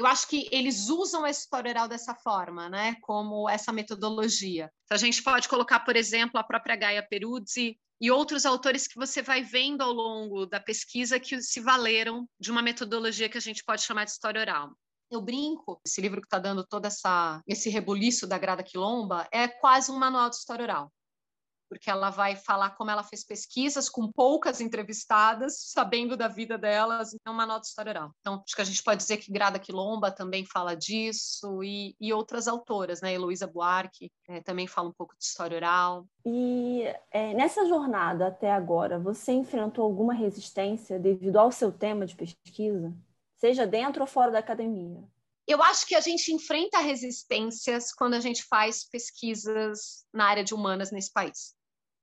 eu 0.00 0.06
acho 0.06 0.26
que 0.28 0.48
eles 0.50 0.88
usam 0.88 1.26
a 1.26 1.30
história 1.30 1.70
oral 1.70 1.86
dessa 1.86 2.14
forma, 2.14 2.70
né? 2.70 2.96
Como 3.02 3.46
essa 3.50 3.70
metodologia. 3.70 4.72
Então, 4.84 4.96
a 4.96 4.98
gente 4.98 5.22
pode 5.22 5.46
colocar, 5.46 5.80
por 5.80 5.94
exemplo, 5.94 6.40
a 6.40 6.42
própria 6.42 6.74
Gaia 6.74 7.06
Peruzzi 7.06 7.78
e 8.00 8.10
outros 8.10 8.46
autores 8.46 8.88
que 8.88 8.96
você 8.96 9.20
vai 9.20 9.42
vendo 9.42 9.82
ao 9.82 9.92
longo 9.92 10.46
da 10.46 10.58
pesquisa 10.58 11.20
que 11.20 11.42
se 11.42 11.60
valeram 11.60 12.26
de 12.40 12.50
uma 12.50 12.62
metodologia 12.62 13.28
que 13.28 13.36
a 13.36 13.42
gente 13.42 13.62
pode 13.62 13.82
chamar 13.82 14.06
de 14.06 14.12
história 14.12 14.40
oral. 14.40 14.74
Eu 15.10 15.20
brinco, 15.20 15.78
esse 15.86 16.00
livro 16.00 16.22
que 16.22 16.26
está 16.26 16.38
dando 16.38 16.66
todo 16.66 16.86
essa, 16.86 17.42
esse 17.46 17.68
rebuliço 17.68 18.26
da 18.26 18.38
Grada 18.38 18.62
Quilomba 18.62 19.28
é 19.30 19.48
quase 19.48 19.92
um 19.92 19.98
manual 19.98 20.30
de 20.30 20.36
história 20.36 20.62
oral 20.62 20.90
porque 21.70 21.88
ela 21.88 22.10
vai 22.10 22.34
falar 22.34 22.70
como 22.70 22.90
ela 22.90 23.04
fez 23.04 23.24
pesquisas 23.24 23.88
com 23.88 24.10
poucas 24.10 24.60
entrevistadas, 24.60 25.70
sabendo 25.70 26.16
da 26.16 26.26
vida 26.26 26.58
delas, 26.58 27.14
então 27.14 27.32
uma 27.32 27.46
nota 27.46 27.68
história 27.68 27.90
oral. 27.90 28.10
Então, 28.20 28.42
acho 28.44 28.56
que 28.56 28.60
a 28.60 28.64
gente 28.64 28.82
pode 28.82 28.98
dizer 28.98 29.18
que 29.18 29.30
Grada 29.30 29.60
Quilomba 29.60 30.10
também 30.10 30.44
fala 30.44 30.74
disso, 30.74 31.62
e, 31.62 31.94
e 32.00 32.12
outras 32.12 32.48
autoras, 32.48 33.00
né? 33.00 33.14
Heloísa 33.14 33.46
Buarque 33.46 34.10
é, 34.28 34.40
também 34.40 34.66
fala 34.66 34.88
um 34.88 34.92
pouco 34.92 35.14
de 35.16 35.24
história 35.24 35.56
oral. 35.56 36.06
E 36.26 36.82
é, 37.12 37.32
nessa 37.34 37.64
jornada 37.66 38.26
até 38.26 38.50
agora, 38.52 38.98
você 38.98 39.30
enfrentou 39.30 39.84
alguma 39.84 40.12
resistência 40.12 40.98
devido 40.98 41.38
ao 41.38 41.52
seu 41.52 41.70
tema 41.70 42.04
de 42.04 42.16
pesquisa, 42.16 42.92
seja 43.36 43.64
dentro 43.64 44.00
ou 44.00 44.08
fora 44.08 44.32
da 44.32 44.40
academia? 44.40 45.04
Eu 45.46 45.62
acho 45.62 45.86
que 45.86 45.94
a 45.94 46.00
gente 46.00 46.32
enfrenta 46.32 46.78
resistências 46.78 47.92
quando 47.92 48.14
a 48.14 48.20
gente 48.20 48.44
faz 48.44 48.88
pesquisas 48.88 50.04
na 50.12 50.26
área 50.26 50.44
de 50.44 50.54
humanas 50.54 50.92
nesse 50.92 51.12
país. 51.12 51.56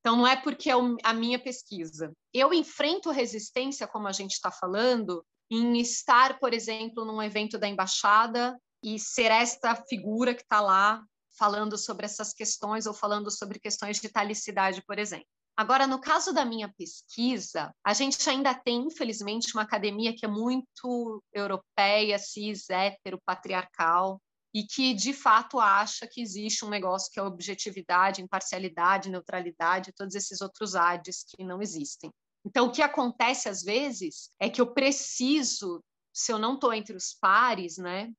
Então, 0.07 0.15
não 0.15 0.25
é 0.25 0.37
porque 0.37 0.69
é 0.69 0.73
a 1.03 1.13
minha 1.13 1.37
pesquisa. 1.37 2.13
Eu 2.33 2.53
enfrento 2.53 3.11
resistência, 3.11 3.85
como 3.85 4.07
a 4.07 4.13
gente 4.13 4.31
está 4.31 4.49
falando, 4.49 5.21
em 5.51 5.77
estar, 5.81 6.39
por 6.39 6.53
exemplo, 6.53 7.03
num 7.03 7.21
evento 7.21 7.57
da 7.57 7.67
embaixada 7.67 8.57
e 8.81 8.97
ser 8.97 9.31
esta 9.31 9.75
figura 9.75 10.33
que 10.33 10.43
está 10.43 10.61
lá 10.61 11.03
falando 11.37 11.77
sobre 11.77 12.05
essas 12.05 12.31
questões 12.31 12.85
ou 12.85 12.93
falando 12.93 13.29
sobre 13.29 13.59
questões 13.59 13.99
de 13.99 14.07
talicidade, 14.07 14.81
por 14.87 14.97
exemplo. 14.97 15.27
Agora, 15.57 15.85
no 15.85 15.99
caso 15.99 16.31
da 16.31 16.45
minha 16.45 16.73
pesquisa, 16.77 17.73
a 17.83 17.93
gente 17.93 18.29
ainda 18.29 18.55
tem, 18.55 18.85
infelizmente, 18.85 19.53
uma 19.55 19.63
academia 19.63 20.15
que 20.15 20.23
é 20.23 20.29
muito 20.29 21.21
europeia, 21.33 22.17
cis, 22.17 22.69
hétero, 22.69 23.19
patriarcal, 23.25 24.21
e 24.53 24.63
que 24.63 24.93
de 24.93 25.13
fato 25.13 25.59
acha 25.59 26.07
que 26.07 26.21
existe 26.21 26.65
um 26.65 26.69
negócio 26.69 27.11
que 27.11 27.19
é 27.19 27.23
objetividade, 27.23 28.21
imparcialidade, 28.21 29.09
neutralidade, 29.09 29.93
todos 29.93 30.15
esses 30.15 30.41
outros 30.41 30.75
ADs 30.75 31.23
que 31.23 31.43
não 31.43 31.61
existem. 31.61 32.11
Então, 32.45 32.67
o 32.67 32.71
que 32.71 32.81
acontece 32.81 33.49
às 33.49 33.61
vezes 33.61 34.29
é 34.39 34.49
que 34.49 34.61
eu 34.61 34.73
preciso, 34.73 35.83
se 36.13 36.31
eu 36.31 36.39
não 36.39 36.55
estou 36.55 36.73
entre 36.73 36.95
os 36.95 37.13
pares, 37.19 37.77
né, 37.77 38.09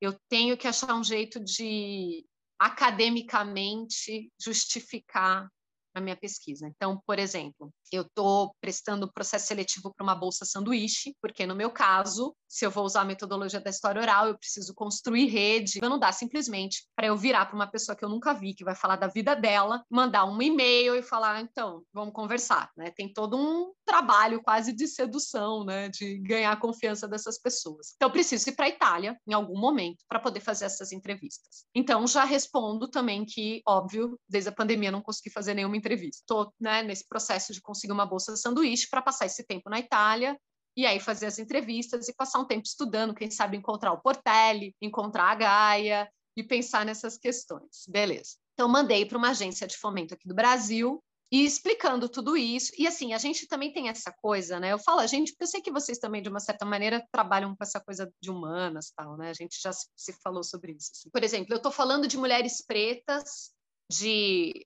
eu 0.00 0.16
tenho 0.28 0.56
que 0.56 0.66
achar 0.66 0.94
um 0.94 1.04
jeito 1.04 1.38
de 1.38 2.24
academicamente 2.58 4.32
justificar 4.40 5.48
a 5.94 6.00
minha 6.00 6.16
pesquisa. 6.16 6.66
Então, 6.66 7.00
por 7.06 7.18
exemplo, 7.18 7.72
eu 7.92 8.02
estou 8.02 8.54
prestando 8.60 9.12
processo 9.12 9.46
seletivo 9.46 9.92
para 9.94 10.02
uma 10.02 10.14
bolsa 10.14 10.44
sanduíche, 10.44 11.14
porque 11.20 11.46
no 11.46 11.54
meu 11.54 11.70
caso, 11.70 12.34
se 12.54 12.64
eu 12.64 12.70
vou 12.70 12.84
usar 12.84 13.00
a 13.00 13.04
metodologia 13.04 13.60
da 13.60 13.68
história 13.68 14.00
oral, 14.00 14.28
eu 14.28 14.38
preciso 14.38 14.72
construir 14.74 15.26
rede. 15.26 15.80
Não 15.82 15.98
dá 15.98 16.12
simplesmente 16.12 16.86
para 16.94 17.08
eu 17.08 17.16
virar 17.16 17.46
para 17.46 17.56
uma 17.56 17.66
pessoa 17.66 17.96
que 17.96 18.04
eu 18.04 18.08
nunca 18.08 18.32
vi, 18.32 18.54
que 18.54 18.62
vai 18.62 18.76
falar 18.76 18.94
da 18.94 19.08
vida 19.08 19.34
dela, 19.34 19.82
mandar 19.90 20.24
um 20.24 20.40
e-mail 20.40 20.94
e 20.94 21.02
falar, 21.02 21.40
então, 21.40 21.82
vamos 21.92 22.14
conversar, 22.14 22.70
né? 22.76 22.92
Tem 22.92 23.12
todo 23.12 23.36
um 23.36 23.72
trabalho 23.84 24.40
quase 24.40 24.72
de 24.72 24.86
sedução, 24.86 25.64
né, 25.64 25.88
de 25.88 26.18
ganhar 26.18 26.52
a 26.52 26.56
confiança 26.56 27.08
dessas 27.08 27.40
pessoas. 27.40 27.94
Então, 27.96 28.08
eu 28.08 28.12
preciso 28.12 28.48
ir 28.48 28.52
para 28.52 28.66
a 28.66 28.68
Itália 28.68 29.18
em 29.26 29.32
algum 29.32 29.58
momento 29.58 30.04
para 30.08 30.20
poder 30.20 30.38
fazer 30.38 30.66
essas 30.66 30.92
entrevistas. 30.92 31.64
Então, 31.74 32.06
já 32.06 32.22
respondo 32.22 32.86
também 32.88 33.24
que, 33.24 33.62
óbvio, 33.66 34.16
desde 34.28 34.50
a 34.50 34.52
pandemia 34.52 34.92
não 34.92 35.02
consegui 35.02 35.30
fazer 35.30 35.54
nenhuma 35.54 35.76
entrevista. 35.76 36.20
Estou, 36.20 36.52
né, 36.60 36.84
nesse 36.84 37.04
processo 37.08 37.52
de 37.52 37.60
conseguir 37.60 37.92
uma 37.92 38.06
bolsa 38.06 38.36
sanduíche 38.36 38.86
para 38.88 39.02
passar 39.02 39.26
esse 39.26 39.44
tempo 39.44 39.68
na 39.68 39.80
Itália 39.80 40.38
e 40.76 40.86
aí 40.86 40.98
fazer 40.98 41.26
as 41.26 41.38
entrevistas 41.38 42.08
e 42.08 42.14
passar 42.14 42.40
um 42.40 42.46
tempo 42.46 42.66
estudando, 42.66 43.14
quem 43.14 43.30
sabe 43.30 43.56
encontrar 43.56 43.92
o 43.92 44.00
Portelli, 44.00 44.74
encontrar 44.80 45.30
a 45.30 45.34
Gaia 45.34 46.10
e 46.36 46.42
pensar 46.42 46.84
nessas 46.84 47.16
questões. 47.16 47.84
Beleza. 47.88 48.36
Então, 48.54 48.68
mandei 48.68 49.04
para 49.04 49.18
uma 49.18 49.30
agência 49.30 49.66
de 49.66 49.76
fomento 49.76 50.14
aqui 50.14 50.26
do 50.28 50.34
Brasil 50.34 51.02
e 51.30 51.44
explicando 51.44 52.08
tudo 52.08 52.36
isso. 52.36 52.72
E 52.78 52.86
assim, 52.86 53.12
a 53.12 53.18
gente 53.18 53.46
também 53.48 53.72
tem 53.72 53.88
essa 53.88 54.12
coisa, 54.12 54.60
né? 54.60 54.72
Eu 54.72 54.78
falo 54.78 55.00
a 55.00 55.06
gente, 55.06 55.32
porque 55.32 55.44
eu 55.44 55.48
sei 55.48 55.60
que 55.60 55.72
vocês 55.72 55.98
também, 55.98 56.22
de 56.22 56.28
uma 56.28 56.40
certa 56.40 56.64
maneira, 56.64 57.04
trabalham 57.10 57.56
com 57.56 57.62
essa 57.62 57.80
coisa 57.80 58.12
de 58.20 58.30
humanas 58.30 58.92
tal, 58.96 59.16
né? 59.16 59.30
A 59.30 59.34
gente 59.34 59.60
já 59.60 59.72
se 59.72 60.12
falou 60.22 60.44
sobre 60.44 60.72
isso. 60.72 60.90
Assim. 60.92 61.10
Por 61.10 61.24
exemplo, 61.24 61.52
eu 61.52 61.56
estou 61.56 61.72
falando 61.72 62.06
de 62.06 62.16
mulheres 62.16 62.64
pretas, 62.64 63.52
de 63.90 64.64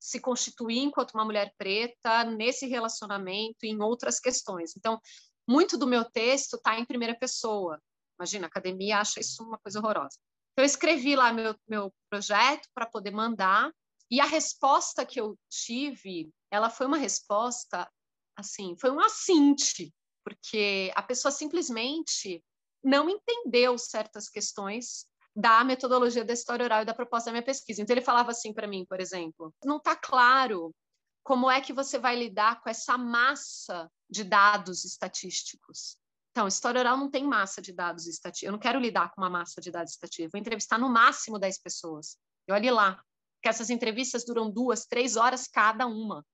se 0.00 0.20
constituir 0.20 0.78
enquanto 0.78 1.12
uma 1.12 1.24
mulher 1.24 1.52
preta 1.56 2.24
nesse 2.24 2.66
relacionamento 2.66 3.58
e 3.64 3.68
em 3.68 3.82
outras 3.82 4.20
questões. 4.20 4.76
Então, 4.76 5.00
muito 5.48 5.78
do 5.78 5.86
meu 5.86 6.04
texto 6.04 6.56
está 6.56 6.78
em 6.78 6.84
primeira 6.84 7.18
pessoa. 7.18 7.80
Imagina, 8.18 8.46
a 8.46 8.48
academia 8.48 8.98
acha 8.98 9.20
isso 9.20 9.42
uma 9.42 9.58
coisa 9.58 9.78
horrorosa. 9.78 10.18
Então, 10.52 10.64
eu 10.64 10.66
escrevi 10.66 11.16
lá 11.16 11.32
meu, 11.32 11.56
meu 11.66 11.94
projeto 12.10 12.68
para 12.74 12.84
poder 12.84 13.12
mandar, 13.12 13.72
e 14.10 14.20
a 14.20 14.24
resposta 14.24 15.06
que 15.06 15.20
eu 15.20 15.38
tive, 15.48 16.30
ela 16.50 16.68
foi 16.68 16.86
uma 16.86 16.96
resposta, 16.96 17.88
assim, 18.36 18.76
foi 18.78 18.90
um 18.90 19.00
assinte, 19.00 19.92
porque 20.24 20.92
a 20.94 21.02
pessoa 21.02 21.32
simplesmente 21.32 22.44
não 22.84 23.08
entendeu 23.08 23.78
certas 23.78 24.28
questões 24.28 25.06
da 25.34 25.62
metodologia 25.62 26.24
da 26.24 26.32
história 26.32 26.64
oral 26.64 26.82
e 26.82 26.84
da 26.84 26.94
proposta 26.94 27.26
da 27.26 27.32
minha 27.32 27.44
pesquisa. 27.44 27.80
Então, 27.80 27.94
ele 27.94 28.04
falava 28.04 28.32
assim 28.32 28.52
para 28.52 28.66
mim, 28.66 28.84
por 28.84 29.00
exemplo: 29.00 29.54
não 29.64 29.76
está 29.76 29.94
claro 29.94 30.74
como 31.22 31.50
é 31.50 31.60
que 31.60 31.72
você 31.72 31.98
vai 31.98 32.16
lidar 32.16 32.60
com 32.62 32.68
essa 32.68 32.98
massa 32.98 33.88
de 34.10 34.24
dados 34.24 34.84
estatísticos. 34.84 35.96
Então, 36.30 36.46
história 36.46 36.80
oral 36.80 36.96
não 36.96 37.10
tem 37.10 37.24
massa 37.24 37.60
de 37.60 37.72
dados 37.72 38.06
estatísticos. 38.06 38.46
Eu 38.46 38.52
não 38.52 38.58
quero 38.58 38.78
lidar 38.78 39.10
com 39.12 39.20
uma 39.20 39.30
massa 39.30 39.60
de 39.60 39.70
dados 39.70 39.92
estatísticos. 39.92 40.32
Vou 40.32 40.40
entrevistar 40.40 40.78
no 40.78 40.88
máximo 40.88 41.38
10 41.38 41.58
pessoas. 41.60 42.16
E 42.46 42.52
olhe 42.52 42.70
lá, 42.70 43.02
que 43.42 43.48
essas 43.48 43.70
entrevistas 43.70 44.24
duram 44.24 44.50
duas, 44.50 44.86
três 44.86 45.16
horas 45.16 45.46
cada 45.46 45.86
uma. 45.86 46.24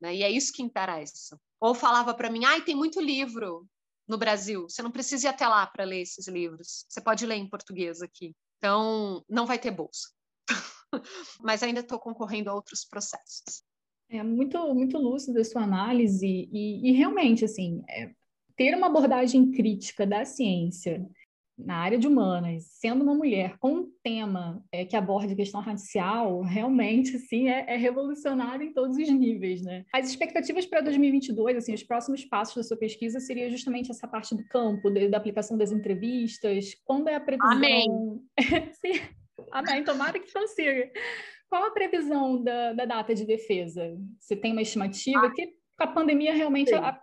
Né? 0.00 0.16
E 0.16 0.22
é 0.22 0.30
isso 0.30 0.52
que 0.52 0.62
interessa. 0.62 1.38
Ou 1.60 1.74
falava 1.74 2.14
para 2.14 2.30
mim, 2.30 2.44
ai, 2.44 2.62
tem 2.62 2.74
muito 2.74 3.00
livro 3.00 3.66
no 4.06 4.16
Brasil, 4.16 4.68
você 4.68 4.82
não 4.82 4.90
precisa 4.90 5.26
ir 5.26 5.28
até 5.28 5.46
lá 5.46 5.66
para 5.66 5.84
ler 5.84 6.00
esses 6.00 6.26
livros, 6.28 6.86
você 6.88 6.98
pode 7.00 7.26
ler 7.26 7.34
em 7.34 7.48
português 7.48 8.00
aqui. 8.00 8.34
Então, 8.56 9.22
não 9.28 9.44
vai 9.44 9.58
ter 9.58 9.70
bolsa. 9.70 10.08
Mas 11.40 11.62
ainda 11.62 11.80
estou 11.80 11.98
concorrendo 11.98 12.48
a 12.48 12.54
outros 12.54 12.84
processos. 12.84 13.62
É 14.10 14.22
muito, 14.22 14.58
muito 14.74 14.98
lúcida 14.98 15.40
a 15.40 15.44
sua 15.44 15.62
análise 15.62 16.26
e, 16.26 16.88
e 16.88 16.92
realmente, 16.92 17.44
assim, 17.44 17.82
é, 17.88 18.10
ter 18.56 18.74
uma 18.74 18.86
abordagem 18.86 19.50
crítica 19.50 20.06
da 20.06 20.24
ciência 20.24 21.06
na 21.58 21.76
área 21.76 21.98
de 21.98 22.06
humanas, 22.06 22.64
sendo 22.70 23.02
uma 23.02 23.14
mulher 23.14 23.58
com 23.58 23.72
um 23.72 23.92
tema 24.02 24.62
é, 24.70 24.84
que 24.84 24.94
aborde 24.94 25.32
a 25.32 25.36
questão 25.36 25.60
racial, 25.60 26.40
realmente, 26.42 27.16
assim, 27.16 27.48
é, 27.48 27.74
é 27.74 27.76
revolucionário 27.76 28.64
em 28.64 28.72
todos 28.72 28.96
os 28.96 29.10
níveis, 29.10 29.62
né? 29.62 29.84
As 29.92 30.08
expectativas 30.08 30.64
para 30.64 30.80
2022, 30.80 31.56
assim, 31.56 31.74
os 31.74 31.82
próximos 31.82 32.24
passos 32.24 32.54
da 32.54 32.62
sua 32.62 32.76
pesquisa 32.76 33.18
seria 33.18 33.50
justamente 33.50 33.90
essa 33.90 34.06
parte 34.06 34.36
do 34.36 34.46
campo, 34.46 34.88
de, 34.88 35.08
da 35.08 35.16
aplicação 35.18 35.58
das 35.58 35.72
entrevistas, 35.72 36.76
quando 36.84 37.08
é 37.08 37.16
a 37.16 37.20
previsão... 37.20 37.50
Amém! 37.50 37.88
Amém, 39.50 39.84
tomara 39.84 40.18
que 40.18 40.32
consiga. 40.32 40.90
Qual 41.48 41.64
a 41.64 41.70
previsão 41.70 42.42
da, 42.42 42.72
da 42.72 42.84
data 42.84 43.14
de 43.14 43.24
defesa? 43.24 43.96
Você 44.18 44.36
tem 44.36 44.52
uma 44.52 44.62
estimativa? 44.62 45.26
Ah, 45.26 45.30
que 45.30 45.54
a 45.78 45.86
pandemia 45.86 46.34
realmente 46.34 46.74
a, 46.74 47.00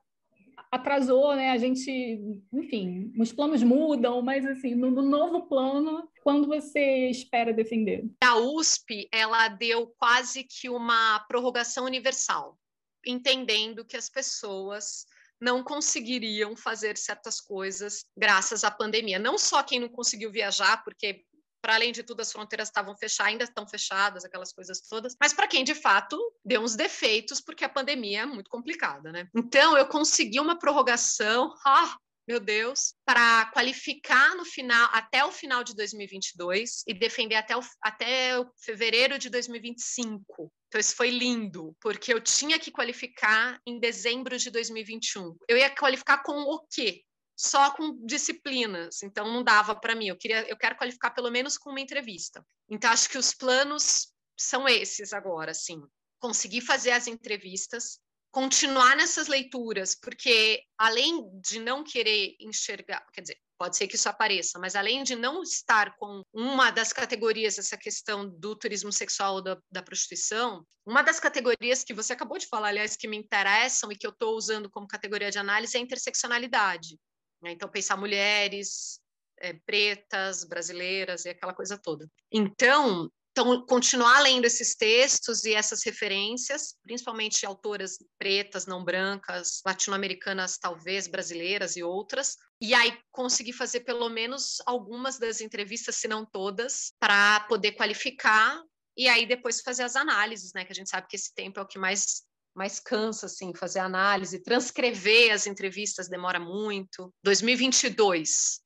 atrasou, 0.71 1.35
né? 1.35 1.51
A 1.51 1.57
gente, 1.57 2.19
enfim, 2.53 3.11
os 3.17 3.31
planos 3.31 3.63
mudam, 3.63 4.21
mas 4.21 4.45
assim, 4.45 4.75
no, 4.75 4.91
no, 4.91 5.01
novo 5.01 5.47
plano, 5.47 6.07
quando 6.21 6.47
você 6.47 7.09
espera 7.09 7.53
defender? 7.53 8.05
A 8.23 8.37
USP, 8.37 9.07
ela 9.11 9.47
deu 9.47 9.87
quase 9.97 10.43
que 10.43 10.69
uma 10.69 11.19
prorrogação 11.27 11.85
universal, 11.85 12.57
entendendo 13.05 13.85
que 13.85 13.97
as 13.97 14.09
pessoas 14.09 15.05
não 15.39 15.63
conseguiriam 15.63 16.55
fazer 16.55 16.97
certas 16.97 17.41
coisas 17.41 18.05
graças 18.15 18.63
à 18.63 18.71
pandemia. 18.71 19.19
Não 19.19 19.37
só 19.37 19.61
quem 19.63 19.79
não 19.79 19.89
conseguiu 19.89 20.31
viajar, 20.31 20.83
porque 20.83 21.23
para 21.65 21.73
além 21.73 21.91
de 21.91 22.03
tudo, 22.03 22.21
as 22.21 22.31
fronteiras 22.31 22.67
estavam 22.67 22.95
fechadas, 22.95 23.31
ainda 23.31 23.43
estão 23.43 23.67
fechadas, 23.67 24.23
aquelas 24.23 24.53
coisas 24.53 24.81
todas, 24.81 25.15
mas 25.19 25.33
para 25.33 25.47
quem 25.47 25.63
de 25.63 25.73
fato 25.73 26.15
deu 26.45 26.61
uns 26.61 26.75
defeitos, 26.75 27.41
porque 27.41 27.65
a 27.65 27.69
pandemia 27.69 28.21
é 28.21 28.25
muito 28.27 28.51
complicada, 28.51 29.11
né? 29.11 29.27
Então, 29.35 29.75
eu 29.75 29.87
consegui 29.87 30.39
uma 30.39 30.59
prorrogação, 30.59 31.51
ah, 31.65 31.97
meu 32.27 32.39
Deus, 32.39 32.93
para 33.03 33.47
qualificar 33.47 34.35
no 34.35 34.45
final, 34.45 34.87
até 34.93 35.25
o 35.25 35.31
final 35.31 35.63
de 35.63 35.75
2022 35.75 36.83
e 36.85 36.93
defender 36.93 37.33
até 37.33 37.57
o, 37.57 37.61
até 37.81 38.39
o 38.39 38.45
fevereiro 38.63 39.17
de 39.17 39.31
2025. 39.31 40.53
Então, 40.67 40.79
isso 40.79 40.95
foi 40.95 41.09
lindo, 41.09 41.75
porque 41.81 42.13
eu 42.13 42.21
tinha 42.21 42.59
que 42.59 42.69
qualificar 42.69 43.59
em 43.65 43.79
dezembro 43.79 44.37
de 44.37 44.51
2021. 44.51 45.35
Eu 45.49 45.57
ia 45.57 45.71
qualificar 45.71 46.21
com 46.21 46.43
o 46.43 46.59
quê? 46.71 47.01
Só 47.35 47.71
com 47.71 48.05
disciplinas, 48.05 49.03
então 49.03 49.31
não 49.31 49.43
dava 49.43 49.75
para 49.75 49.95
mim. 49.95 50.07
Eu 50.07 50.17
queria, 50.17 50.47
eu 50.49 50.57
quero 50.57 50.77
qualificar 50.77 51.11
pelo 51.11 51.29
menos 51.29 51.57
com 51.57 51.69
uma 51.69 51.81
entrevista. 51.81 52.45
Então 52.69 52.91
acho 52.91 53.09
que 53.09 53.17
os 53.17 53.33
planos 53.33 54.13
são 54.37 54.67
esses 54.67 55.13
agora, 55.13 55.51
assim, 55.51 55.81
conseguir 56.19 56.61
fazer 56.61 56.91
as 56.91 57.07
entrevistas, 57.07 57.99
continuar 58.31 58.95
nessas 58.97 59.27
leituras, 59.27 59.95
porque 59.95 60.61
além 60.77 61.29
de 61.39 61.59
não 61.59 61.83
querer 61.83 62.35
enxergar, 62.39 63.05
quer 63.13 63.21
dizer, 63.21 63.37
pode 63.57 63.77
ser 63.77 63.87
que 63.87 63.95
isso 63.95 64.09
apareça, 64.09 64.59
mas 64.59 64.75
além 64.75 65.03
de 65.03 65.15
não 65.15 65.41
estar 65.41 65.95
com 65.97 66.21
uma 66.33 66.71
das 66.71 66.91
categorias, 66.91 67.57
essa 67.57 67.77
questão 67.77 68.27
do 68.27 68.55
turismo 68.55 68.91
sexual 68.91 69.41
da, 69.41 69.57
da 69.71 69.81
prostituição, 69.81 70.65
uma 70.85 71.01
das 71.01 71.19
categorias 71.19 71.83
que 71.83 71.93
você 71.93 72.11
acabou 72.11 72.37
de 72.37 72.47
falar, 72.47 72.69
aliás, 72.69 72.97
que 72.97 73.07
me 73.07 73.17
interessam 73.17 73.91
e 73.91 73.95
que 73.95 74.05
eu 74.05 74.11
estou 74.11 74.35
usando 74.35 74.69
como 74.69 74.87
categoria 74.87 75.31
de 75.31 75.39
análise 75.39 75.77
é 75.77 75.79
a 75.79 75.83
interseccionalidade. 75.83 76.97
Né? 77.45 77.51
Então, 77.51 77.69
pensar 77.69 77.95
mulheres 77.95 78.99
é, 79.39 79.53
pretas, 79.53 80.43
brasileiras 80.43 81.25
e 81.25 81.29
aquela 81.29 81.53
coisa 81.53 81.77
toda. 81.77 82.09
Então, 82.31 83.07
então, 83.37 83.65
continuar 83.65 84.21
lendo 84.21 84.45
esses 84.45 84.75
textos 84.75 85.43
e 85.43 85.53
essas 85.53 85.83
referências, 85.83 86.73
principalmente 86.81 87.45
autoras 87.45 87.97
pretas, 88.17 88.65
não 88.65 88.81
brancas, 88.81 89.61
latino-americanas, 89.65 90.57
talvez 90.57 91.05
brasileiras 91.05 91.75
e 91.75 91.83
outras, 91.83 92.37
e 92.61 92.73
aí 92.73 92.97
conseguir 93.11 93.51
fazer 93.51 93.81
pelo 93.81 94.07
menos 94.07 94.61
algumas 94.65 95.19
das 95.19 95.41
entrevistas, 95.41 95.97
se 95.97 96.07
não 96.07 96.25
todas, 96.25 96.93
para 96.97 97.41
poder 97.41 97.73
qualificar 97.73 98.57
e 98.97 99.09
aí 99.09 99.25
depois 99.25 99.59
fazer 99.59 99.83
as 99.83 99.97
análises, 99.97 100.53
né? 100.53 100.63
Que 100.63 100.71
a 100.71 100.75
gente 100.75 100.89
sabe 100.89 101.07
que 101.09 101.17
esse 101.17 101.35
tempo 101.35 101.59
é 101.59 101.63
o 101.63 101.67
que 101.67 101.77
mais 101.77 102.23
mais 102.55 102.79
cansa, 102.79 103.25
assim, 103.25 103.53
fazer 103.53 103.79
análise, 103.79 104.41
transcrever 104.41 105.33
as 105.33 105.45
entrevistas 105.45 106.07
demora 106.07 106.39
muito. 106.39 107.13
2022, 107.23 108.61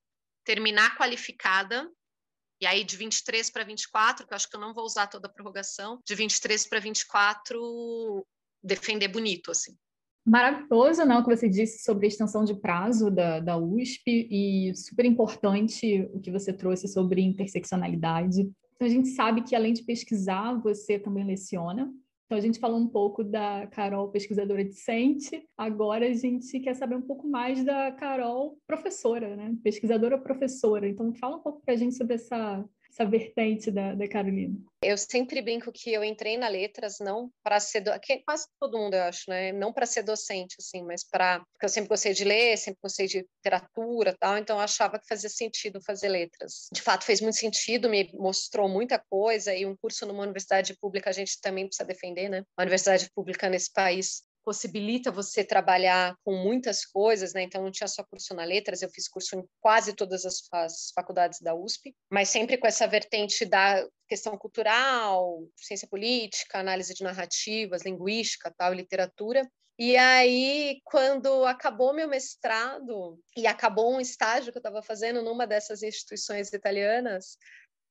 terminar 0.45 0.97
qualificada, 0.97 1.89
e 2.61 2.67
aí 2.67 2.83
de 2.83 2.95
23 2.97 3.49
para 3.49 3.63
24, 3.63 4.27
que 4.27 4.33
eu 4.33 4.35
acho 4.35 4.49
que 4.49 4.55
eu 4.55 4.61
não 4.61 4.73
vou 4.73 4.85
usar 4.85 5.07
toda 5.07 5.27
a 5.27 5.31
prorrogação, 5.31 5.99
de 6.05 6.13
23 6.13 6.67
para 6.67 6.79
24, 6.79 8.27
defender 8.63 9.07
bonito, 9.07 9.49
assim. 9.51 9.75
Maravilhoso, 10.25 11.05
não, 11.05 11.21
o 11.21 11.23
que 11.23 11.35
você 11.35 11.49
disse 11.49 11.83
sobre 11.83 12.05
a 12.05 12.09
extensão 12.09 12.43
de 12.43 12.53
prazo 12.53 13.09
da, 13.09 13.39
da 13.39 13.57
USP 13.57 14.27
e 14.29 14.75
super 14.75 15.05
importante 15.05 16.07
o 16.13 16.19
que 16.19 16.29
você 16.29 16.53
trouxe 16.53 16.87
sobre 16.87 17.21
interseccionalidade. 17.21 18.41
Então, 18.75 18.87
a 18.87 18.91
gente 18.91 19.09
sabe 19.09 19.41
que, 19.41 19.55
além 19.55 19.73
de 19.73 19.83
pesquisar, 19.83 20.53
você 20.61 20.99
também 20.99 21.25
leciona. 21.25 21.91
Então, 22.29 22.37
a 22.37 22.41
gente 22.41 22.59
falou 22.59 22.77
um 22.77 22.87
pouco 22.87 23.23
da 23.23 23.65
Carol, 23.71 24.11
pesquisadora 24.11 24.63
discente. 24.63 25.49
Agora, 25.57 26.05
a 26.05 26.13
gente 26.13 26.59
quer 26.59 26.75
saber 26.75 26.93
um 26.93 27.01
pouco 27.01 27.27
mais 27.27 27.65
da 27.65 27.91
Carol, 27.91 28.55
professora, 28.67 29.35
né? 29.35 29.57
Pesquisadora 29.63 30.15
professora. 30.15 30.87
Então, 30.87 31.11
fala 31.15 31.37
um 31.37 31.41
pouco 31.41 31.59
para 31.65 31.73
a 31.73 31.77
gente 31.77 31.95
sobre 31.95 32.13
essa 32.13 32.63
essa 32.91 33.05
vertente 33.05 33.71
da, 33.71 33.93
da 33.93 34.07
Carolina? 34.07 34.55
Eu 34.81 34.97
sempre 34.97 35.41
brinco 35.41 35.71
que 35.73 35.91
eu 35.91 36.03
entrei 36.03 36.37
na 36.37 36.47
letras 36.47 36.99
não 36.99 37.29
para 37.43 37.59
ser 37.59 37.81
do... 37.81 37.91
quase 38.25 38.47
todo 38.59 38.77
mundo 38.77 38.93
eu 38.93 39.03
acho, 39.03 39.29
né? 39.29 39.51
Não 39.51 39.73
para 39.73 39.85
ser 39.85 40.03
docente 40.03 40.55
assim, 40.59 40.83
mas 40.83 41.03
para 41.03 41.39
porque 41.39 41.65
eu 41.65 41.69
sempre 41.69 41.89
gostei 41.89 42.13
de 42.13 42.23
ler, 42.23 42.57
sempre 42.57 42.79
gostei 42.81 43.05
de 43.05 43.25
literatura, 43.35 44.15
tal, 44.17 44.37
então 44.37 44.55
eu 44.57 44.61
achava 44.61 44.97
que 44.97 45.07
fazia 45.07 45.29
sentido 45.29 45.81
fazer 45.85 46.07
letras. 46.07 46.69
De 46.71 46.81
fato 46.81 47.03
fez 47.03 47.19
muito 47.19 47.35
sentido, 47.35 47.89
me 47.89 48.09
mostrou 48.13 48.69
muita 48.69 49.03
coisa 49.09 49.53
e 49.53 49.65
um 49.65 49.75
curso 49.75 50.05
numa 50.05 50.23
universidade 50.23 50.75
pública 50.79 51.09
a 51.09 51.13
gente 51.13 51.39
também 51.41 51.67
precisa 51.67 51.85
defender, 51.85 52.29
né? 52.29 52.43
A 52.57 52.61
universidade 52.61 53.09
pública 53.13 53.49
nesse 53.49 53.71
país 53.73 54.23
possibilita 54.49 55.11
você 55.11 55.43
trabalhar 55.43 56.15
com 56.25 56.33
muitas 56.33 56.83
coisas, 56.83 57.35
né? 57.35 57.43
Então 57.43 57.61
não 57.61 57.69
tinha 57.69 57.87
só 57.87 58.03
curso 58.03 58.33
na 58.33 58.43
letras, 58.43 58.81
eu 58.81 58.89
fiz 58.89 59.07
curso 59.07 59.35
em 59.35 59.47
quase 59.61 59.93
todas 59.93 60.25
as, 60.25 60.41
faculdades 60.95 61.39
da 61.39 61.53
USP, 61.53 61.93
mas 62.11 62.29
sempre 62.29 62.57
com 62.57 62.65
essa 62.65 62.87
vertente 62.87 63.45
da 63.45 63.87
questão 64.07 64.35
cultural, 64.39 65.43
ciência 65.55 65.87
política, 65.87 66.57
análise 66.57 66.95
de 66.95 67.03
narrativas, 67.03 67.83
linguística, 67.83 68.51
tal, 68.57 68.73
literatura. 68.73 69.47
E 69.77 69.95
aí, 69.95 70.81
quando 70.83 71.45
acabou 71.45 71.93
meu 71.93 72.07
mestrado 72.07 73.19
e 73.37 73.45
acabou 73.45 73.93
um 73.93 74.01
estágio 74.01 74.51
que 74.51 74.57
eu 74.57 74.61
estava 74.61 74.81
fazendo 74.81 75.21
numa 75.21 75.45
dessas 75.45 75.83
instituições 75.83 76.51
italianas, 76.51 77.37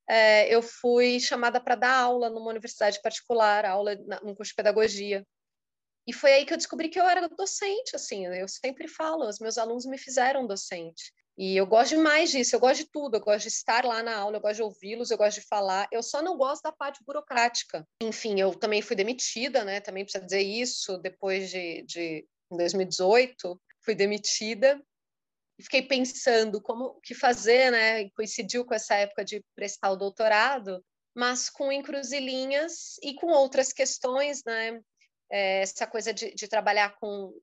é, 0.09 0.53
eu 0.53 0.61
fui 0.61 1.21
chamada 1.21 1.61
para 1.61 1.75
dar 1.75 1.95
aula 1.95 2.29
numa 2.29 2.49
universidade 2.49 3.01
particular, 3.01 3.63
aula 3.63 3.95
num 4.21 4.35
curso 4.35 4.51
de 4.51 4.55
pedagogia. 4.55 5.25
E 6.09 6.13
foi 6.13 6.33
aí 6.33 6.43
que 6.43 6.51
eu 6.51 6.57
descobri 6.57 6.89
que 6.89 6.99
eu 6.99 7.07
era 7.07 7.29
docente, 7.29 7.95
assim, 7.95 8.25
eu 8.25 8.47
sempre 8.47 8.87
falo, 8.87 9.29
os 9.29 9.37
meus 9.37 9.59
alunos 9.59 9.85
me 9.85 9.95
fizeram 9.95 10.47
docente. 10.47 11.13
E 11.37 11.55
eu 11.55 11.67
gosto 11.67 11.91
demais 11.91 12.31
disso, 12.31 12.55
eu 12.55 12.59
gosto 12.59 12.83
de 12.83 12.89
tudo, 12.91 13.17
eu 13.17 13.21
gosto 13.21 13.43
de 13.43 13.49
estar 13.49 13.85
lá 13.85 14.01
na 14.01 14.17
aula, 14.17 14.37
eu 14.37 14.41
gosto 14.41 14.55
de 14.55 14.63
ouvi-los, 14.63 15.11
eu 15.11 15.17
gosto 15.19 15.39
de 15.39 15.45
falar, 15.45 15.87
eu 15.91 16.01
só 16.01 16.23
não 16.23 16.35
gosto 16.35 16.63
da 16.63 16.71
parte 16.71 17.03
burocrática. 17.05 17.87
Enfim, 18.01 18.39
eu 18.39 18.55
também 18.55 18.81
fui 18.81 18.95
demitida, 18.95 19.63
né? 19.63 19.81
Também 19.81 20.03
precisa 20.03 20.25
dizer 20.25 20.41
isso, 20.41 20.97
depois 20.97 21.51
de, 21.51 21.83
de 21.83 22.25
em 22.51 22.57
2018, 22.57 23.61
fui 23.85 23.93
demitida 23.93 24.81
e 25.59 25.63
fiquei 25.63 25.83
pensando 25.83 26.59
como 26.59 26.85
o 26.85 27.01
que 27.01 27.13
fazer, 27.13 27.71
né? 27.71 28.09
Coincidiu 28.15 28.65
com 28.65 28.73
essa 28.73 28.95
época 28.95 29.23
de 29.23 29.45
prestar 29.55 29.91
o 29.91 29.95
doutorado, 29.95 30.83
mas 31.15 31.51
com 31.51 31.71
encruzilhinhas 31.71 32.95
e 33.03 33.13
com 33.13 33.27
outras 33.27 33.71
questões, 33.71 34.41
né? 34.43 34.81
É, 35.31 35.61
essa 35.61 35.87
coisa 35.87 36.13
de, 36.13 36.33
de 36.33 36.47
trabalhar 36.47 36.95
com 36.99 37.33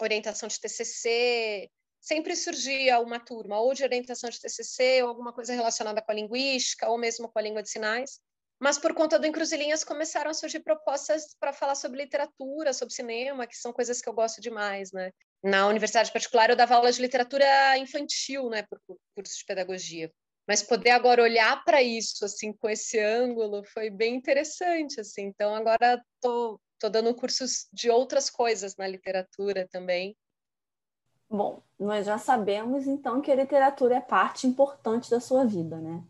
orientação 0.00 0.48
de 0.48 0.60
TCC, 0.60 1.70
sempre 2.00 2.36
surgia 2.36 3.00
uma 3.00 3.18
turma 3.18 3.58
ou 3.58 3.74
de 3.74 3.82
orientação 3.82 4.30
de 4.30 4.40
TCC 4.40 5.02
ou 5.02 5.08
alguma 5.08 5.32
coisa 5.32 5.52
relacionada 5.52 6.00
com 6.00 6.12
a 6.12 6.14
linguística 6.14 6.88
ou 6.88 6.98
mesmo 6.98 7.28
com 7.28 7.38
a 7.38 7.42
língua 7.42 7.62
de 7.62 7.70
sinais. 7.70 8.20
Mas 8.58 8.78
por 8.78 8.94
conta 8.94 9.18
do 9.18 9.26
Encruzilhinhas 9.26 9.84
começaram 9.84 10.30
a 10.30 10.34
surgir 10.34 10.60
propostas 10.60 11.34
para 11.38 11.52
falar 11.52 11.74
sobre 11.74 12.02
literatura, 12.02 12.72
sobre 12.72 12.94
cinema, 12.94 13.46
que 13.46 13.56
são 13.56 13.72
coisas 13.72 14.00
que 14.00 14.08
eu 14.08 14.14
gosto 14.14 14.40
demais, 14.40 14.92
né? 14.92 15.10
Na 15.42 15.66
universidade 15.66 16.10
particular 16.10 16.48
eu 16.48 16.56
dava 16.56 16.74
aula 16.74 16.90
de 16.90 17.02
literatura 17.02 17.76
infantil, 17.76 18.48
né, 18.48 18.62
por 18.62 18.80
curso 19.14 19.38
de 19.38 19.44
pedagogia. 19.44 20.10
Mas 20.48 20.62
poder 20.62 20.90
agora 20.90 21.22
olhar 21.22 21.62
para 21.64 21.82
isso 21.82 22.24
assim 22.24 22.52
com 22.52 22.70
esse 22.70 22.98
ângulo 22.98 23.62
foi 23.64 23.90
bem 23.90 24.14
interessante, 24.14 25.00
assim. 25.00 25.24
Então 25.24 25.54
agora 25.54 26.00
estou 26.14 26.60
Estou 26.76 26.90
dando 26.90 27.14
cursos 27.14 27.68
de 27.72 27.90
outras 27.90 28.28
coisas 28.28 28.76
na 28.76 28.86
literatura 28.86 29.66
também. 29.70 30.14
Bom, 31.28 31.62
nós 31.80 32.04
já 32.04 32.18
sabemos 32.18 32.86
então 32.86 33.22
que 33.22 33.32
a 33.32 33.34
literatura 33.34 33.96
é 33.96 34.00
parte 34.00 34.46
importante 34.46 35.10
da 35.10 35.18
sua 35.18 35.44
vida, 35.44 35.78
né? 35.78 36.04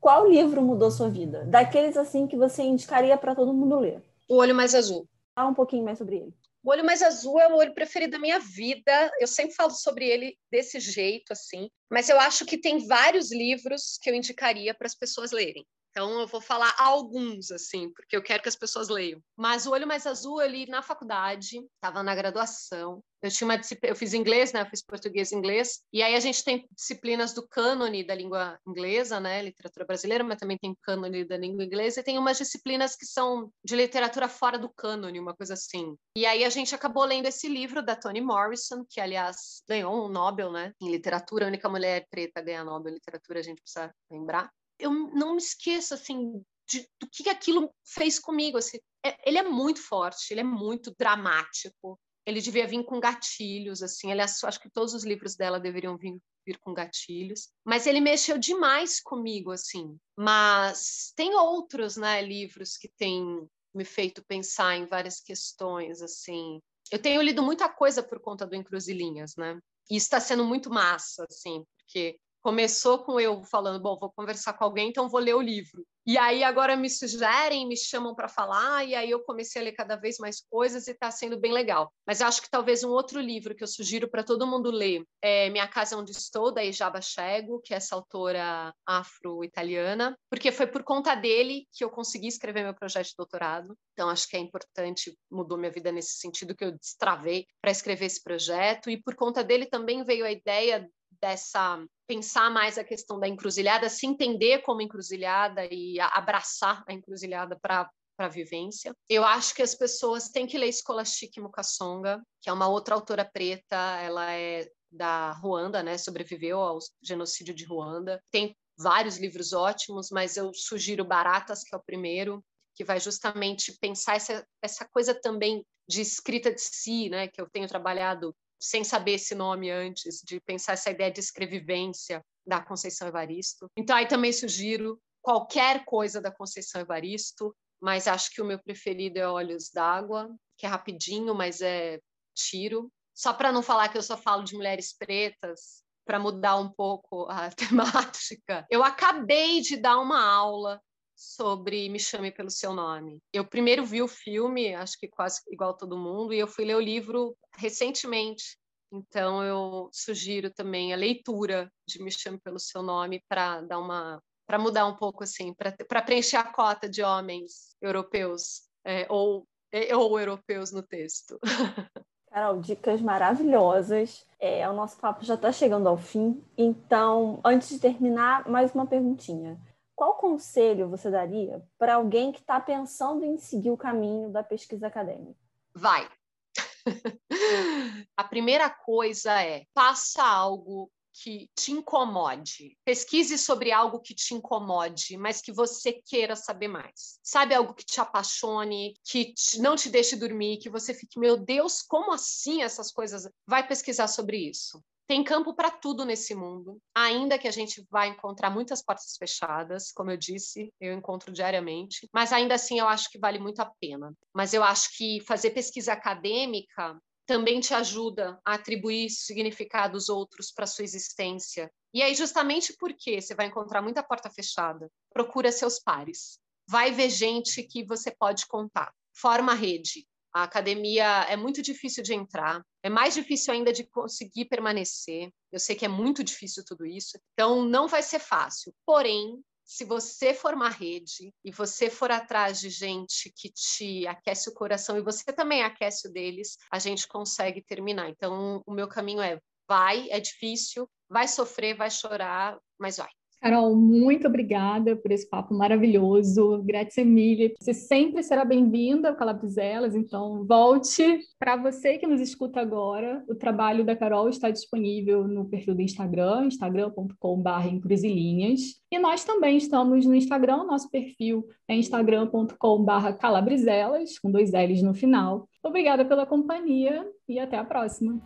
Qual 0.00 0.26
livro 0.26 0.62
mudou 0.62 0.90
sua 0.90 1.10
vida? 1.10 1.44
Daqueles 1.44 1.96
assim 1.96 2.26
que 2.26 2.36
você 2.36 2.62
indicaria 2.62 3.16
para 3.18 3.34
todo 3.34 3.52
mundo 3.52 3.78
ler? 3.78 4.02
O 4.28 4.36
Olho 4.36 4.54
Mais 4.54 4.74
Azul. 4.74 5.06
Fala 5.34 5.50
um 5.50 5.54
pouquinho 5.54 5.84
mais 5.84 5.98
sobre 5.98 6.16
ele. 6.16 6.34
O 6.64 6.70
Olho 6.70 6.84
Mais 6.84 7.02
Azul 7.02 7.38
é 7.38 7.46
o 7.46 7.56
olho 7.56 7.74
preferido 7.74 8.12
da 8.12 8.18
minha 8.18 8.40
vida. 8.40 9.12
Eu 9.20 9.26
sempre 9.26 9.54
falo 9.54 9.70
sobre 9.70 10.08
ele 10.08 10.36
desse 10.50 10.80
jeito, 10.80 11.32
assim. 11.32 11.70
Mas 11.90 12.08
eu 12.08 12.18
acho 12.18 12.46
que 12.46 12.58
tem 12.58 12.86
vários 12.86 13.30
livros 13.30 13.98
que 14.00 14.10
eu 14.10 14.14
indicaria 14.14 14.74
para 14.74 14.86
as 14.86 14.94
pessoas 14.94 15.30
lerem. 15.30 15.64
Então, 15.96 16.20
eu 16.20 16.26
vou 16.26 16.42
falar 16.42 16.74
alguns, 16.76 17.50
assim, 17.50 17.90
porque 17.90 18.14
eu 18.14 18.22
quero 18.22 18.42
que 18.42 18.50
as 18.50 18.54
pessoas 18.54 18.90
leiam. 18.90 19.18
Mas 19.34 19.66
o 19.66 19.70
Olho 19.70 19.86
Mais 19.86 20.06
Azul, 20.06 20.42
eu 20.42 20.46
li 20.50 20.66
na 20.66 20.82
faculdade, 20.82 21.56
estava 21.74 22.02
na 22.02 22.14
graduação. 22.14 23.02
Eu 23.22 23.30
tinha 23.30 23.48
uma 23.48 23.58
eu 23.82 23.96
fiz 23.96 24.12
inglês, 24.12 24.52
né? 24.52 24.60
Eu 24.60 24.66
fiz 24.66 24.84
português 24.84 25.32
e 25.32 25.34
inglês. 25.34 25.80
E 25.90 26.02
aí 26.02 26.14
a 26.14 26.20
gente 26.20 26.44
tem 26.44 26.68
disciplinas 26.70 27.32
do 27.32 27.48
cânone 27.48 28.06
da 28.06 28.14
língua 28.14 28.60
inglesa, 28.68 29.18
né? 29.18 29.40
Literatura 29.40 29.86
brasileira, 29.86 30.22
mas 30.22 30.36
também 30.36 30.58
tem 30.58 30.76
cânone 30.82 31.24
da 31.24 31.38
língua 31.38 31.64
inglesa. 31.64 32.00
E 32.00 32.04
tem 32.04 32.18
umas 32.18 32.36
disciplinas 32.36 32.94
que 32.94 33.06
são 33.06 33.50
de 33.64 33.74
literatura 33.74 34.28
fora 34.28 34.58
do 34.58 34.68
cânone, 34.68 35.18
uma 35.18 35.34
coisa 35.34 35.54
assim. 35.54 35.96
E 36.14 36.26
aí 36.26 36.44
a 36.44 36.50
gente 36.50 36.74
acabou 36.74 37.06
lendo 37.06 37.24
esse 37.24 37.48
livro 37.48 37.82
da 37.82 37.96
Toni 37.96 38.20
Morrison, 38.20 38.84
que, 38.86 39.00
aliás, 39.00 39.62
ganhou 39.66 40.04
um 40.04 40.10
Nobel, 40.10 40.52
né? 40.52 40.74
Em 40.78 40.90
literatura, 40.90 41.46
a 41.46 41.48
única 41.48 41.70
mulher 41.70 42.06
preta 42.10 42.40
a 42.40 42.42
ganhar 42.42 42.64
Nobel 42.64 42.90
em 42.92 42.96
literatura, 42.96 43.40
a 43.40 43.42
gente 43.42 43.62
precisa 43.62 43.90
lembrar 44.10 44.50
eu 44.78 44.90
não 44.90 45.32
me 45.32 45.38
esqueço 45.38 45.94
assim 45.94 46.42
de, 46.68 46.88
do 47.00 47.08
que 47.08 47.28
aquilo 47.28 47.72
fez 47.84 48.18
comigo. 48.18 48.58
Assim. 48.58 48.78
É, 49.04 49.16
ele 49.28 49.38
é 49.38 49.42
muito 49.42 49.80
forte, 49.80 50.32
ele 50.32 50.40
é 50.40 50.44
muito 50.44 50.94
dramático. 50.98 51.98
Ele 52.26 52.40
devia 52.40 52.66
vir 52.66 52.84
com 52.84 52.98
gatilhos, 52.98 53.82
assim. 53.82 54.10
Aliás, 54.10 54.42
acho 54.42 54.60
que 54.60 54.70
todos 54.70 54.94
os 54.94 55.04
livros 55.04 55.36
dela 55.36 55.60
deveriam 55.60 55.96
vir, 55.96 56.18
vir 56.44 56.58
com 56.58 56.74
gatilhos. 56.74 57.48
Mas 57.64 57.86
ele 57.86 58.00
mexeu 58.00 58.36
demais 58.36 59.00
comigo, 59.00 59.52
assim. 59.52 59.96
Mas 60.18 61.12
tem 61.14 61.36
outros, 61.36 61.96
né, 61.96 62.20
livros 62.20 62.76
que 62.76 62.88
têm 62.88 63.48
me 63.72 63.84
feito 63.84 64.24
pensar 64.24 64.76
em 64.76 64.86
várias 64.86 65.20
questões, 65.20 66.02
assim. 66.02 66.60
Eu 66.90 67.00
tenho 67.00 67.22
lido 67.22 67.42
muita 67.42 67.68
coisa 67.68 68.02
por 68.02 68.18
conta 68.18 68.46
do 68.46 68.56
Encruzilhinhas, 68.56 69.36
né? 69.36 69.60
E 69.88 69.96
está 69.96 70.18
sendo 70.18 70.44
muito 70.44 70.68
massa, 70.68 71.24
assim, 71.30 71.64
porque 71.78 72.18
começou 72.46 73.00
com 73.00 73.18
eu 73.18 73.42
falando, 73.42 73.82
bom, 73.82 73.98
vou 73.98 74.12
conversar 74.12 74.52
com 74.52 74.62
alguém, 74.62 74.90
então 74.90 75.08
vou 75.08 75.18
ler 75.18 75.34
o 75.34 75.42
livro. 75.42 75.84
E 76.06 76.16
aí 76.16 76.44
agora 76.44 76.76
me 76.76 76.88
sugerem, 76.88 77.66
me 77.66 77.76
chamam 77.76 78.14
para 78.14 78.28
falar, 78.28 78.86
e 78.86 78.94
aí 78.94 79.10
eu 79.10 79.24
comecei 79.24 79.60
a 79.60 79.64
ler 79.64 79.72
cada 79.72 79.96
vez 79.96 80.18
mais 80.18 80.40
coisas 80.48 80.86
e 80.86 80.92
está 80.92 81.10
sendo 81.10 81.36
bem 81.36 81.52
legal. 81.52 81.92
Mas 82.06 82.22
acho 82.22 82.40
que 82.40 82.48
talvez 82.48 82.84
um 82.84 82.90
outro 82.90 83.20
livro 83.20 83.52
que 83.52 83.64
eu 83.64 83.66
sugiro 83.66 84.08
para 84.08 84.22
todo 84.22 84.46
mundo 84.46 84.70
ler 84.70 85.02
é 85.20 85.50
Minha 85.50 85.66
Casa 85.66 85.96
Onde 85.96 86.12
Estou, 86.12 86.52
da 86.52 86.64
Ijaba 86.64 87.00
Chego, 87.00 87.60
que 87.60 87.74
é 87.74 87.78
essa 87.78 87.96
autora 87.96 88.72
afro-italiana, 88.86 90.16
porque 90.30 90.52
foi 90.52 90.68
por 90.68 90.84
conta 90.84 91.16
dele 91.16 91.66
que 91.72 91.82
eu 91.82 91.90
consegui 91.90 92.28
escrever 92.28 92.62
meu 92.62 92.74
projeto 92.74 93.08
de 93.08 93.14
doutorado. 93.18 93.76
Então 93.92 94.08
acho 94.08 94.28
que 94.28 94.36
é 94.36 94.38
importante, 94.38 95.18
mudou 95.28 95.58
minha 95.58 95.72
vida 95.72 95.90
nesse 95.90 96.18
sentido 96.18 96.54
que 96.54 96.64
eu 96.64 96.70
destravei 96.70 97.44
para 97.60 97.72
escrever 97.72 98.06
esse 98.06 98.22
projeto, 98.22 98.88
e 98.88 99.02
por 99.02 99.16
conta 99.16 99.42
dele 99.42 99.66
também 99.66 100.04
veio 100.04 100.24
a 100.24 100.30
ideia 100.30 100.88
dessa 101.20 101.84
pensar 102.06 102.50
mais 102.50 102.78
a 102.78 102.84
questão 102.84 103.18
da 103.18 103.28
encruzilhada, 103.28 103.88
se 103.88 104.06
entender 104.06 104.62
como 104.62 104.80
encruzilhada 104.80 105.66
e 105.66 105.98
abraçar 106.00 106.84
a 106.86 106.92
encruzilhada 106.92 107.58
para 107.60 107.90
para 108.16 108.28
vivência. 108.28 108.96
Eu 109.08 109.24
acho 109.24 109.54
que 109.54 109.60
as 109.60 109.74
pessoas 109.74 110.30
têm 110.30 110.46
que 110.46 110.56
ler 110.56 110.72
Scholastic 110.72 111.36
Mukasonga, 111.36 112.22
que 112.40 112.48
é 112.48 112.52
uma 112.52 112.66
outra 112.66 112.94
autora 112.94 113.24
preta, 113.24 113.76
ela 113.76 114.32
é 114.32 114.66
da 114.90 115.32
Ruanda, 115.32 115.82
né, 115.82 115.98
sobreviveu 115.98 116.58
ao 116.58 116.78
genocídio 117.02 117.54
de 117.54 117.64
Ruanda. 117.64 118.18
Tem 118.30 118.56
vários 118.78 119.18
livros 119.18 119.52
ótimos, 119.52 120.08
mas 120.10 120.36
eu 120.36 120.52
sugiro 120.54 121.04
Baratas, 121.04 121.62
que 121.62 121.74
é 121.74 121.78
o 121.78 121.84
primeiro, 121.84 122.42
que 122.74 122.84
vai 122.84 122.98
justamente 122.98 123.76
pensar 123.78 124.16
essa, 124.16 124.46
essa 124.62 124.88
coisa 124.88 125.14
também 125.14 125.64
de 125.88 126.00
escrita 126.00 126.52
de 126.52 126.60
si, 126.60 127.08
né, 127.08 127.28
que 127.28 127.40
eu 127.40 127.48
tenho 127.50 127.68
trabalhado 127.68 128.34
sem 128.60 128.84
saber 128.84 129.12
esse 129.12 129.34
nome 129.34 129.70
antes, 129.70 130.20
de 130.24 130.40
pensar 130.40 130.72
essa 130.72 130.90
ideia 130.90 131.10
de 131.10 131.20
escrevivência 131.20 132.22
da 132.46 132.60
Conceição 132.60 133.08
Evaristo. 133.08 133.68
Então, 133.76 133.96
aí 133.96 134.06
também 134.06 134.32
sugiro 134.32 135.00
qualquer 135.20 135.84
coisa 135.84 136.20
da 136.20 136.30
Conceição 136.30 136.80
Evaristo, 136.80 137.54
mas 137.80 138.06
acho 138.06 138.30
que 138.30 138.40
o 138.40 138.44
meu 138.44 138.58
preferido 138.58 139.18
é 139.18 139.28
Olhos 139.28 139.70
d'Água, 139.70 140.34
que 140.56 140.66
é 140.66 140.68
rapidinho, 140.68 141.34
mas 141.34 141.60
é 141.60 142.00
tiro. 142.34 142.90
Só 143.14 143.32
para 143.32 143.52
não 143.52 143.62
falar 143.62 143.88
que 143.88 143.98
eu 143.98 144.02
só 144.02 144.16
falo 144.16 144.44
de 144.44 144.54
mulheres 144.54 144.96
pretas, 144.96 145.84
para 146.06 146.20
mudar 146.20 146.56
um 146.56 146.70
pouco 146.70 147.26
a 147.28 147.50
temática. 147.50 148.64
Eu 148.70 148.84
acabei 148.84 149.60
de 149.60 149.76
dar 149.76 149.98
uma 149.98 150.24
aula 150.24 150.80
sobre 151.16 151.88
Me 151.88 151.98
Chame 151.98 152.30
Pelo 152.30 152.50
Seu 152.50 152.74
Nome. 152.74 153.18
Eu 153.32 153.44
primeiro 153.44 153.84
vi 153.84 154.02
o 154.02 154.08
filme, 154.08 154.74
acho 154.74 154.98
que 154.98 155.08
quase 155.08 155.40
igual 155.48 155.74
todo 155.74 155.96
mundo, 155.96 156.34
e 156.34 156.38
eu 156.38 156.46
fui 156.46 156.64
ler 156.64 156.76
o 156.76 156.80
livro 156.80 157.36
recentemente. 157.56 158.58
Então, 158.92 159.42
eu 159.42 159.88
sugiro 159.92 160.50
também 160.50 160.92
a 160.92 160.96
leitura 160.96 161.72
de 161.88 162.02
Me 162.02 162.10
Chame 162.10 162.38
Pelo 162.38 162.58
Seu 162.58 162.82
Nome 162.82 163.22
para 163.28 163.62
dar 163.62 163.78
uma 163.78 164.22
para 164.46 164.60
mudar 164.60 164.86
um 164.86 164.94
pouco 164.94 165.24
assim, 165.24 165.52
para 165.52 166.02
preencher 166.02 166.36
a 166.36 166.44
cota 166.44 166.88
de 166.88 167.02
homens 167.02 167.74
europeus 167.82 168.62
é, 168.84 169.04
ou, 169.10 169.44
é, 169.72 169.94
ou 169.96 170.20
europeus 170.20 170.70
no 170.70 170.84
texto. 170.84 171.36
Carol, 172.30 172.60
dicas 172.60 173.00
maravilhosas. 173.00 174.24
É, 174.38 174.68
o 174.68 174.72
nosso 174.72 174.98
papo 174.98 175.24
já 175.24 175.34
está 175.34 175.50
chegando 175.50 175.88
ao 175.88 175.96
fim, 175.96 176.44
então, 176.56 177.40
antes 177.44 177.70
de 177.70 177.80
terminar, 177.80 178.48
mais 178.48 178.72
uma 178.72 178.86
perguntinha. 178.86 179.58
Qual 179.96 180.14
conselho 180.18 180.90
você 180.90 181.10
daria 181.10 181.66
para 181.78 181.94
alguém 181.94 182.30
que 182.30 182.40
está 182.40 182.60
pensando 182.60 183.24
em 183.24 183.38
seguir 183.38 183.70
o 183.70 183.78
caminho 183.78 184.28
da 184.28 184.44
pesquisa 184.44 184.86
acadêmica? 184.86 185.40
Vai. 185.74 186.06
A 188.14 188.22
primeira 188.22 188.68
coisa 188.68 189.42
é 189.42 189.64
faça 189.74 190.22
algo 190.22 190.92
que 191.22 191.50
te 191.54 191.72
incomode. 191.72 192.76
Pesquise 192.84 193.38
sobre 193.38 193.72
algo 193.72 194.00
que 194.00 194.14
te 194.14 194.34
incomode, 194.34 195.16
mas 195.16 195.40
que 195.40 195.50
você 195.50 195.94
queira 195.94 196.36
saber 196.36 196.68
mais. 196.68 197.18
Sabe 197.22 197.54
algo 197.54 197.72
que 197.72 197.84
te 197.84 197.98
apaixone, 197.98 198.94
que 199.02 199.32
te, 199.32 199.58
não 199.58 199.76
te 199.76 199.88
deixe 199.88 200.14
dormir, 200.14 200.58
que 200.58 200.68
você 200.68 200.92
fique, 200.92 201.18
meu 201.18 201.38
Deus, 201.38 201.80
como 201.80 202.12
assim 202.12 202.62
essas 202.62 202.92
coisas? 202.92 203.26
Vai 203.46 203.66
pesquisar 203.66 204.08
sobre 204.08 204.36
isso. 204.36 204.84
Tem 205.06 205.22
campo 205.22 205.54
para 205.54 205.70
tudo 205.70 206.04
nesse 206.04 206.34
mundo, 206.34 206.78
ainda 206.94 207.38
que 207.38 207.46
a 207.46 207.52
gente 207.52 207.86
vai 207.88 208.08
encontrar 208.08 208.50
muitas 208.50 208.82
portas 208.82 209.16
fechadas, 209.16 209.92
como 209.92 210.10
eu 210.10 210.16
disse, 210.16 210.72
eu 210.80 210.92
encontro 210.92 211.32
diariamente, 211.32 212.08
mas 212.12 212.32
ainda 212.32 212.56
assim 212.56 212.80
eu 212.80 212.88
acho 212.88 213.08
que 213.10 213.18
vale 213.18 213.38
muito 213.38 213.60
a 213.60 213.70
pena. 213.80 214.12
Mas 214.34 214.52
eu 214.52 214.64
acho 214.64 214.96
que 214.96 215.20
fazer 215.20 215.50
pesquisa 215.50 215.92
acadêmica 215.92 216.98
também 217.26 217.60
te 217.60 217.74
ajuda 217.74 218.40
a 218.44 218.54
atribuir 218.54 219.10
significados 219.10 220.08
outros 220.08 220.52
para 220.52 220.66
sua 220.66 220.84
existência. 220.84 221.70
E 221.92 222.02
aí, 222.02 222.14
justamente 222.14 222.74
porque 222.78 223.20
você 223.20 223.34
vai 223.34 223.46
encontrar 223.46 223.82
muita 223.82 224.02
porta 224.02 224.30
fechada, 224.30 224.88
procura 225.12 225.50
seus 225.50 225.78
pares. 225.80 226.38
Vai 226.68 226.90
ver 226.90 227.10
gente 227.10 227.62
que 227.62 227.84
você 227.84 228.10
pode 228.10 228.46
contar. 228.46 228.92
Forma 229.14 229.54
rede. 229.54 230.06
A 230.36 230.42
academia 230.42 231.22
é 231.30 231.34
muito 231.34 231.62
difícil 231.62 232.02
de 232.02 232.12
entrar, 232.12 232.62
é 232.82 232.90
mais 232.90 233.14
difícil 233.14 233.54
ainda 233.54 233.72
de 233.72 233.84
conseguir 233.84 234.44
permanecer. 234.44 235.30
Eu 235.50 235.58
sei 235.58 235.74
que 235.74 235.86
é 235.86 235.88
muito 235.88 236.22
difícil 236.22 236.62
tudo 236.62 236.84
isso, 236.84 237.18
então 237.32 237.64
não 237.64 237.88
vai 237.88 238.02
ser 238.02 238.18
fácil. 238.18 238.70
Porém, 238.84 239.42
se 239.64 239.82
você 239.82 240.34
for 240.34 240.52
uma 240.52 240.68
rede 240.68 241.32
e 241.42 241.50
você 241.50 241.88
for 241.88 242.10
atrás 242.10 242.60
de 242.60 242.68
gente 242.68 243.32
que 243.34 243.50
te 243.50 244.06
aquece 244.06 244.50
o 244.50 244.52
coração 244.52 244.98
e 244.98 245.02
você 245.02 245.32
também 245.32 245.62
aquece 245.62 246.06
o 246.06 246.12
deles, 246.12 246.58
a 246.70 246.78
gente 246.78 247.08
consegue 247.08 247.62
terminar. 247.62 248.10
Então, 248.10 248.62
o 248.66 248.74
meu 248.74 248.88
caminho 248.88 249.22
é 249.22 249.40
vai, 249.66 250.06
é 250.10 250.20
difícil, 250.20 250.86
vai 251.08 251.26
sofrer, 251.26 251.74
vai 251.74 251.90
chorar, 251.90 252.58
mas 252.78 252.98
vai. 252.98 253.08
Carol, 253.46 253.76
muito 253.76 254.26
obrigada 254.26 254.96
por 254.96 255.12
esse 255.12 255.30
papo 255.30 255.54
maravilhoso. 255.54 256.64
Grazie 256.64 257.04
mille. 257.04 257.54
Você 257.60 257.72
sempre 257.72 258.20
será 258.24 258.44
bem-vinda 258.44 259.08
ao 259.08 259.14
Calabrizelas, 259.14 259.94
então 259.94 260.44
volte. 260.44 261.20
Para 261.38 261.54
você 261.54 261.96
que 261.96 262.08
nos 262.08 262.20
escuta 262.20 262.60
agora, 262.60 263.22
o 263.28 263.36
trabalho 263.36 263.84
da 263.84 263.94
Carol 263.94 264.28
está 264.28 264.50
disponível 264.50 265.28
no 265.28 265.44
perfil 265.44 265.76
do 265.76 265.80
Instagram, 265.80 266.46
instagram.com.br 266.46 267.68
encruzilhinhas. 267.70 268.80
E 268.90 268.98
nós 268.98 269.22
também 269.22 269.56
estamos 269.56 270.04
no 270.04 270.16
Instagram, 270.16 270.64
nosso 270.64 270.90
perfil 270.90 271.46
é 271.68 271.76
instagram.com.br 271.76 273.12
calabrizelas, 273.20 274.18
com 274.18 274.28
dois 274.28 274.50
L's 274.50 274.82
no 274.82 274.92
final. 274.92 275.48
Obrigada 275.62 276.04
pela 276.04 276.26
companhia 276.26 277.06
e 277.28 277.38
até 277.38 277.56
a 277.56 277.64
próxima. 277.64 278.20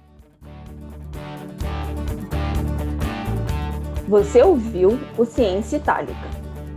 Você 4.11 4.43
ouviu 4.43 5.01
o 5.17 5.25
Ciência 5.25 5.77
Itálica. 5.77 6.29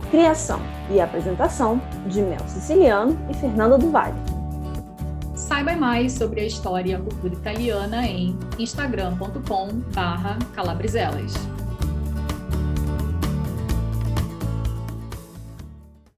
Criação 0.08 0.60
e 0.88 1.00
apresentação 1.00 1.82
de 2.06 2.22
Mel 2.22 2.38
Siciliano 2.46 3.18
e 3.28 3.34
Fernanda 3.34 3.76
do 3.76 3.90
Vale. 3.90 4.14
Saiba 5.34 5.74
mais 5.74 6.12
sobre 6.12 6.42
a 6.42 6.46
história 6.46 6.92
e 6.92 6.94
a 6.94 7.00
cultura 7.00 7.34
italiana 7.34 8.06
em 8.06 8.38
instagram.com/calabrizelas. 8.56 11.53